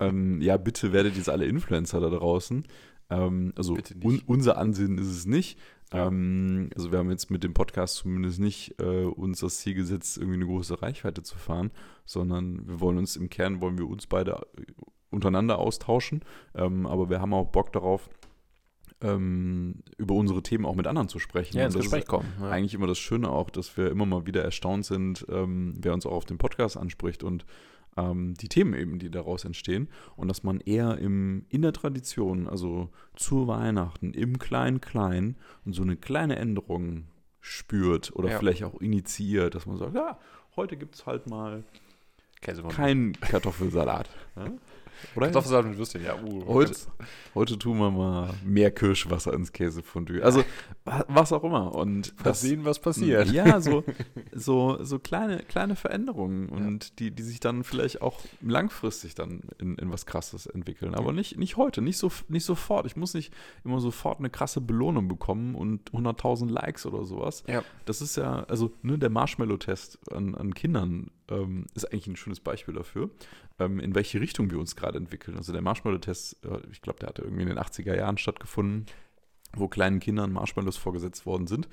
ähm, 0.01 0.41
ja, 0.41 0.57
bitte 0.57 0.93
werdet 0.93 1.17
jetzt 1.17 1.29
alle 1.29 1.47
Influencer 1.47 2.01
da 2.01 2.11
draußen. 2.11 2.65
Ähm, 3.09 3.53
also 3.55 3.79
un 4.03 4.21
unser 4.27 4.59
Ansinnen 4.59 4.99
ist 4.99 5.09
es 5.09 5.25
nicht. 5.25 5.57
Ähm, 5.93 6.69
also 6.75 6.91
wir 6.91 6.99
haben 6.99 7.11
jetzt 7.11 7.31
mit 7.31 7.45
dem 7.45 7.55
Podcast 7.55 7.97
zumindest 7.97 8.41
nicht 8.41 8.75
äh, 8.81 9.05
uns 9.05 9.39
das 9.39 9.59
Ziel 9.59 9.75
gesetzt, 9.75 10.19
irgendwie 10.19 10.35
eine 10.35 10.47
große 10.47 10.83
Reichweite 10.83 11.23
zu 11.23 11.39
fahren, 11.39 11.71
sondern 12.05 12.67
wir 12.67 12.81
wollen 12.81 12.99
uns 12.99 13.15
im 13.15 13.31
Kern, 13.31 13.61
wollen 13.61 13.79
wir 13.79 13.89
uns 13.89 14.09
beide 14.09 14.33
äh, 14.57 14.63
untereinander 15.11 15.59
austauschen. 15.59 16.23
Ähm, 16.55 16.87
aber 16.87 17.09
wir 17.11 17.21
haben 17.21 17.33
auch 17.35 17.47
Bock 17.49 17.73
darauf, 17.73 18.09
ähm, 19.01 19.77
über 19.97 20.15
unsere 20.15 20.43
Themen 20.43 20.67
auch 20.67 20.75
mit 20.75 20.87
anderen 20.87 21.09
zu 21.09 21.19
sprechen. 21.19 21.57
Ja, 21.57 21.63
Und 21.63 21.67
ins 21.67 21.75
das 21.75 21.83
Gespräch 21.85 22.03
ist 22.03 22.09
kommen. 22.09 22.29
Ja. 22.41 22.51
eigentlich 22.51 22.75
immer 22.75 22.87
das 22.89 22.99
Schöne 22.99 23.31
auch, 23.31 23.51
dass 23.51 23.77
wir 23.77 23.91
immer 23.91 24.07
mal 24.07 24.27
wieder 24.27 24.43
erstaunt 24.43 24.85
sind, 24.85 25.25
ähm, 25.31 25.75
wer 25.79 25.95
uns 25.95 26.05
auch 26.05 26.13
auf 26.13 26.25
dem 26.25 26.39
Podcast 26.39 26.77
anspricht 26.77 27.23
und 27.23 27.47
ähm, 27.97 28.35
die 28.35 28.49
Themen 28.49 28.75
eben, 28.75 28.99
die 28.99 29.11
daraus 29.11 29.45
entstehen. 29.45 29.89
Und 30.17 30.29
dass 30.29 30.43
man 30.43 30.61
eher 30.61 30.99
im, 30.99 31.47
in 31.49 31.63
der 31.63 31.73
Tradition, 31.73 32.49
also 32.49 32.91
zu 33.15 33.47
Weihnachten, 33.47 34.15
im 34.15 34.39
Klein-Klein 34.39 35.37
und 35.65 35.73
so 35.75 35.83
eine 35.83 35.97
kleine 35.97 36.37
Änderung 36.37 37.05
spürt 37.41 38.15
oder 38.17 38.31
Ja. 38.31 38.39
vielleicht 38.39 38.65
auch 38.65 38.81
initiiert, 38.81 39.55
dass 39.55 39.65
man 39.67 39.77
sagt, 39.79 39.95
ja, 39.95 40.19
heute 40.57 40.77
gibt 40.77 40.97
es 40.97 41.07
halt 41.07 41.29
mal 41.29 41.63
Käse 42.41 42.63
keinen 42.65 43.13
Kartoffelsalat. 43.21 44.11
Ja? 45.03 45.11
Oder? 45.17 45.27
Kartoffelsalat 45.27 45.67
mit 45.67 45.79
Würstchen, 45.79 46.05
ja. 46.05 46.17
Uh, 46.23 46.45
Heute- 46.47 46.75
Heute 47.35 47.59
tun 47.59 47.79
wir 47.79 47.91
mal 47.91 48.35
mehr 48.45 48.71
Kirschwasser 48.73 49.33
ins 49.33 49.53
Käsefondue. 49.53 50.23
Also 50.23 50.43
wa- 50.85 51.05
was 51.09 51.33
auch 51.33 51.45
immer. 51.45 51.73
Und 51.75 52.17
Mal 52.17 52.25
das, 52.25 52.41
sehen, 52.41 52.65
was 52.65 52.81
passiert. 52.81 53.31
Ja, 53.31 53.61
so, 53.61 53.85
so, 54.33 54.83
so 54.83 54.99
kleine, 54.99 55.39
kleine 55.45 55.77
Veränderungen 55.77 56.49
und 56.49 56.99
die, 56.99 57.11
die 57.13 57.23
sich 57.23 57.39
dann 57.41 57.63
vielleicht 57.65 58.03
auch 58.03 58.21
langfristig 58.41 59.15
dann 59.15 59.43
in, 59.59 59.77
in 59.77 59.91
was 59.93 60.07
Krasses 60.07 60.47
entwickeln. 60.47 60.95
Aber 60.95 61.13
nicht, 61.13 61.39
nicht 61.39 61.57
heute, 61.57 61.81
nicht, 61.83 61.99
so, 61.99 62.11
nicht 62.29 62.45
sofort. 62.45 62.87
Ich 62.87 62.97
muss 62.97 63.15
nicht 63.15 63.33
immer 63.65 63.81
sofort 63.81 64.19
eine 64.19 64.31
krasse 64.31 64.61
Belohnung 64.61 65.07
bekommen 65.07 65.55
und 65.55 65.91
100.000 65.93 66.51
Likes 66.51 66.87
oder 66.87 67.05
sowas. 67.05 67.45
Ja. 67.47 67.63
Das 67.85 68.01
ist 68.01 68.17
ja, 68.17 68.45
also 68.49 68.73
ne, 68.83 68.99
der 68.99 69.11
Marshmallow-Test 69.11 70.13
an, 70.13 70.35
an 70.35 70.55
Kindern 70.55 71.11
ähm, 71.31 71.67
ist 71.75 71.85
eigentlich 71.93 72.07
ein 72.07 72.17
schönes 72.17 72.41
Beispiel 72.41 72.75
dafür, 72.75 73.11
ähm, 73.59 73.79
in 73.81 73.95
welche 73.95 74.19
Richtung 74.21 74.51
wir 74.51 74.59
uns 74.59 74.77
gerade 74.77 74.88
entwickeln. 74.95 75.37
Also 75.37 75.53
der 75.53 75.63
Marshmallow-Test, 75.63 76.37
ich 76.71 76.83
glaube, 76.83 76.99
der 77.01 77.09
hatte 77.09 77.23
irgendwie 77.23 77.43
in 77.43 77.49
den 77.49 77.59
80er 77.59 77.97
Jahren 77.97 78.19
stattgefunden, 78.19 78.87
wo 79.55 79.69
kleinen 79.69 80.01
Kindern 80.01 80.33
Marshmallows 80.33 80.77
vorgesetzt 80.77 81.27
worden 81.27 81.47
sind. 81.47 81.69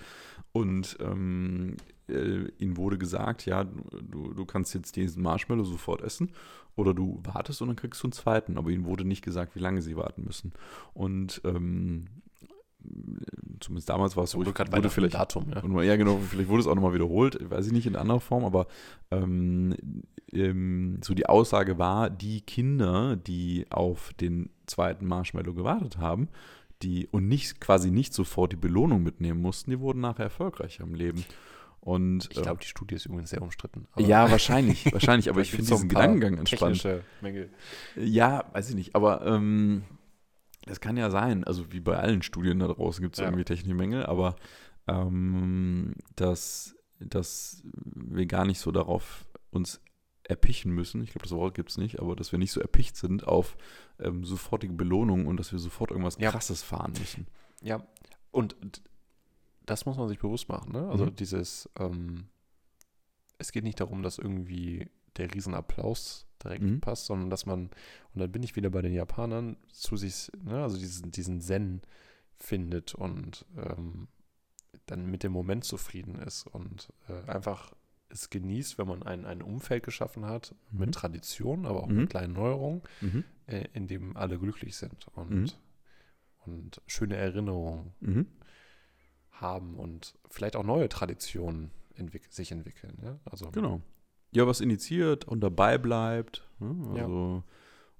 Und 0.52 0.98
ähm, 1.02 1.78
äh, 2.08 2.48
ihnen 2.58 2.78
wurde 2.78 2.98
gesagt, 2.98 3.46
ja, 3.46 3.64
du, 3.64 4.34
du 4.34 4.46
kannst 4.46 4.74
jetzt 4.74 4.96
diesen 4.96 5.22
Marshmallow 5.22 5.64
sofort 5.64 6.02
essen 6.02 6.32
oder 6.76 6.94
du 6.94 7.22
wartest 7.24 7.62
und 7.62 7.68
dann 7.68 7.76
kriegst 7.76 8.02
du 8.04 8.08
einen 8.08 8.14
zweiten. 8.14 8.58
Aber 8.58 8.70
ihnen 8.70 8.86
wurde 8.86 9.06
nicht 9.06 9.24
gesagt, 9.24 9.56
wie 9.56 9.60
lange 9.60 9.82
sie 9.82 9.98
warten 9.98 10.24
müssen. 10.24 10.54
Und 10.94 11.42
ähm, 11.44 12.06
zumindest 13.60 13.90
damals 13.90 14.16
war 14.18 14.24
es 14.26 14.32
so, 14.32 14.42
ich 14.42 14.48
wurde 14.48 14.72
Weihnachten 14.72 14.90
vielleicht 14.90 15.16
Datum, 15.16 15.46
ja. 15.54 15.62
und 15.62 15.72
mal- 15.72 15.84
ja, 15.86 15.96
genau, 15.96 16.20
vielleicht 16.30 16.50
wurde 16.50 16.62
es 16.62 16.68
auch 16.68 16.76
nochmal 16.76 16.94
wiederholt, 16.94 17.38
weiß 17.50 17.68
ich 17.68 17.72
nicht, 17.74 17.88
in 17.88 17.96
anderer 17.96 18.20
Form, 18.20 18.44
aber 18.46 18.68
ähm, 19.12 19.76
ähm, 20.32 21.00
so 21.04 21.14
die 21.14 21.26
Aussage 21.28 21.78
war, 21.78 22.10
die 22.10 22.42
Kinder, 22.42 23.16
die 23.16 23.66
auf 23.70 24.14
den 24.14 24.50
zweiten 24.66 25.06
Marshmallow 25.06 25.54
gewartet 25.54 25.98
haben, 25.98 26.28
die 26.82 27.08
und 27.12 27.28
nicht 27.28 27.62
quasi 27.62 27.92
nicht 27.92 28.14
sofort 28.14 28.52
die 28.52 28.58
Belohnung 28.58 29.02
mitnehmen 29.04 29.42
mussten, 29.42 29.72
die 29.72 29.80
wurden 29.80 30.02
nachher 30.02 30.24
erfolgreicher 30.26 30.84
im 30.84 30.94
Leben. 30.94 31.24
Und 31.80 32.28
Ich 32.32 32.42
glaube, 32.42 32.60
die 32.62 32.68
Studie 32.68 32.96
ist 32.96 33.06
übrigens 33.06 33.30
sehr 33.30 33.44
umstritten. 33.44 33.88
äh, 33.96 34.04
ja, 34.04 34.30
wahrscheinlich, 34.32 34.92
wahrscheinlich, 34.92 35.30
aber 35.30 35.42
ich 35.42 35.52
finde 35.52 35.68
diesen 35.68 35.88
Gedankengang 35.88 36.38
entspannt. 36.40 36.86
Mängel. 37.22 37.50
Ja, 37.96 38.44
weiß 38.54 38.70
ich 38.70 38.76
nicht, 38.76 38.96
aber 38.96 39.24
ähm, 39.26 39.84
das 40.66 40.80
kann 40.82 40.98
ja 40.98 41.10
sein. 41.12 41.44
Also 41.44 41.72
wie 41.72 41.80
bei 41.80 41.98
allen 41.98 42.22
Studien 42.22 42.60
da 42.60 42.68
draußen 42.68 43.02
gibt 43.04 43.16
es 43.16 43.20
Ja. 43.20 43.26
irgendwie 43.28 43.44
technische 43.46 43.76
Mängel, 43.76 44.06
aber 44.06 44.36
ähm, 44.88 45.96
dass, 46.16 46.76
dass 47.00 47.64
wir 47.96 48.26
gar 48.26 48.46
nicht 48.46 48.60
so 48.60 48.72
darauf 48.72 49.26
uns 49.52 49.82
erpichen 50.24 50.72
müssen, 50.72 51.04
ich 51.04 51.12
glaube, 51.12 51.24
das 51.28 51.32
Wort 51.38 51.54
gibt 51.54 51.70
es 51.70 51.78
nicht, 51.78 52.00
aber 52.00 52.16
dass 52.16 52.32
wir 52.32 52.40
nicht 52.40 52.52
so 52.52 52.60
erpicht 52.60 52.96
sind 52.98 53.28
auf 53.28 53.58
ähm, 54.00 54.26
sofortige 54.26 54.74
Belohnung 54.74 55.28
und 55.28 55.38
dass 55.38 55.52
wir 55.52 55.60
sofort 55.60 55.92
irgendwas 55.92 56.18
Ja. 56.20 56.32
Krasses 56.32 56.64
fahren 56.64 56.94
müssen. 56.98 57.28
Ja, 57.62 57.86
und 58.32 58.56
das 59.66 59.86
muss 59.86 59.98
man 59.98 60.08
sich 60.10 60.20
bewusst 60.20 60.50
machen. 60.50 60.72
Ne? 60.72 60.88
Also 60.90 61.06
Mhm. 61.06 61.16
dieses, 61.16 61.70
ähm, 61.80 62.26
es 63.38 63.52
geht 63.52 63.64
nicht 63.64 63.80
darum, 63.80 64.02
dass 64.04 64.18
irgendwie 64.18 64.90
der 65.18 65.34
Riesenapplaus 65.34 66.25
direkt 66.44 66.64
Mhm. 66.64 66.80
passt, 66.82 67.06
sondern 67.06 67.30
dass 67.30 67.46
man, 67.46 67.66
und 68.14 68.20
dann 68.22 68.32
bin 68.32 68.44
ich 68.44 68.56
wieder 68.56 68.70
bei 68.70 68.82
den 68.82 68.94
Japanern, 68.94 69.58
zu 69.72 69.98
sich, 69.98 70.32
ne, 70.44 70.62
also 70.64 70.78
diesen, 70.78 71.12
diesen 71.12 71.42
Zen 71.42 71.82
findet 72.38 72.94
und 72.96 73.46
ähm, 73.58 74.08
dann 74.88 75.06
mit 75.10 75.24
dem 75.24 75.32
Moment 75.32 75.64
zufrieden 75.64 76.16
ist 76.16 76.46
und 76.48 76.92
äh, 77.08 77.30
einfach 77.32 77.74
es 78.10 78.30
genießt, 78.30 78.78
wenn 78.78 78.88
man 78.88 79.04
ein, 79.04 79.26
ein 79.26 79.42
Umfeld 79.42 79.84
geschaffen 79.84 80.26
hat 80.26 80.54
Mhm. 80.72 80.80
mit 80.80 80.94
Tradition, 80.96 81.66
aber 81.66 81.84
auch 81.84 81.88
Mhm. 81.88 81.96
mit 82.02 82.10
kleinen 82.10 82.34
Neuerungen, 82.34 82.82
Mhm. 83.02 83.24
äh, 83.48 83.68
in 83.74 83.88
dem 83.88 84.16
alle 84.16 84.38
glücklich 84.38 84.76
sind 84.76 85.08
und, 85.16 85.30
Mhm. 85.32 85.48
und 86.46 86.82
schöne 86.88 87.16
Erinnerungen 87.16 87.94
Mhm. 88.02 88.28
haben 89.32 89.76
und 89.76 90.16
vielleicht 90.30 90.56
auch 90.56 90.64
neue 90.64 90.88
Traditionen 90.90 91.72
entwick 91.96 92.32
sich 92.32 92.52
entwickeln. 92.52 92.98
Ja? 93.04 93.20
Also, 93.26 93.50
Genau. 93.52 93.82
Ja, 94.32 94.46
was 94.48 94.60
initiiert 94.62 95.26
und 95.26 95.42
dabei 95.42 95.78
bleibt. 95.78 96.48
Ne? 96.60 97.02
Also, 97.02 97.44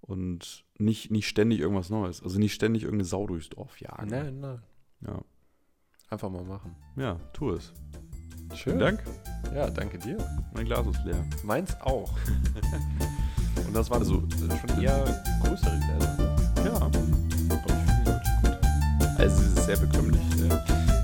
Und 0.02 0.66
nicht, 0.78 1.10
nicht 1.12 1.28
ständig 1.28 1.60
irgendwas 1.60 1.90
Neues. 1.90 2.22
Also 2.22 2.38
nicht 2.40 2.54
ständig 2.54 2.84
irgendeine 2.84 3.06
Sau 3.08 3.26
durchs 3.28 3.50
Dorf 3.50 3.80
jagen. 3.80 4.08
Nein, 4.10 4.40
nein. 4.40 4.62
Ja. 5.02 5.22
Einfach 6.10 6.30
mal 6.30 6.44
machen. 6.44 6.76
ja, 6.98 7.20
tu 7.34 7.52
es. 7.52 7.74
Schön. 8.54 8.74
Vielen 8.74 8.80
Dank. 8.80 9.04
Ja, 9.56 9.70
danke 9.70 9.98
dir. 9.98 10.18
Mein 10.54 10.66
Glas 10.66 10.86
ist 10.86 11.04
leer. 11.06 11.26
Meins 11.44 11.76
auch. 11.82 12.12
Und 13.68 13.74
das 13.74 13.90
war 13.90 13.98
Also, 14.00 14.24
so 14.30 14.50
schon 14.58 14.82
eher 14.84 15.04
größere 15.44 15.80
Gläser. 15.80 16.36
Ja. 16.66 16.74
Aber 16.76 17.00
ich 17.00 17.06
finde 17.06 17.62
gut. 17.64 19.20
Also 19.20 19.42
es 19.42 19.48
ist 19.58 19.66
sehr 19.66 19.78
bekömmlich. 19.78 20.22
äh, 20.42 20.50
Also 20.52 20.95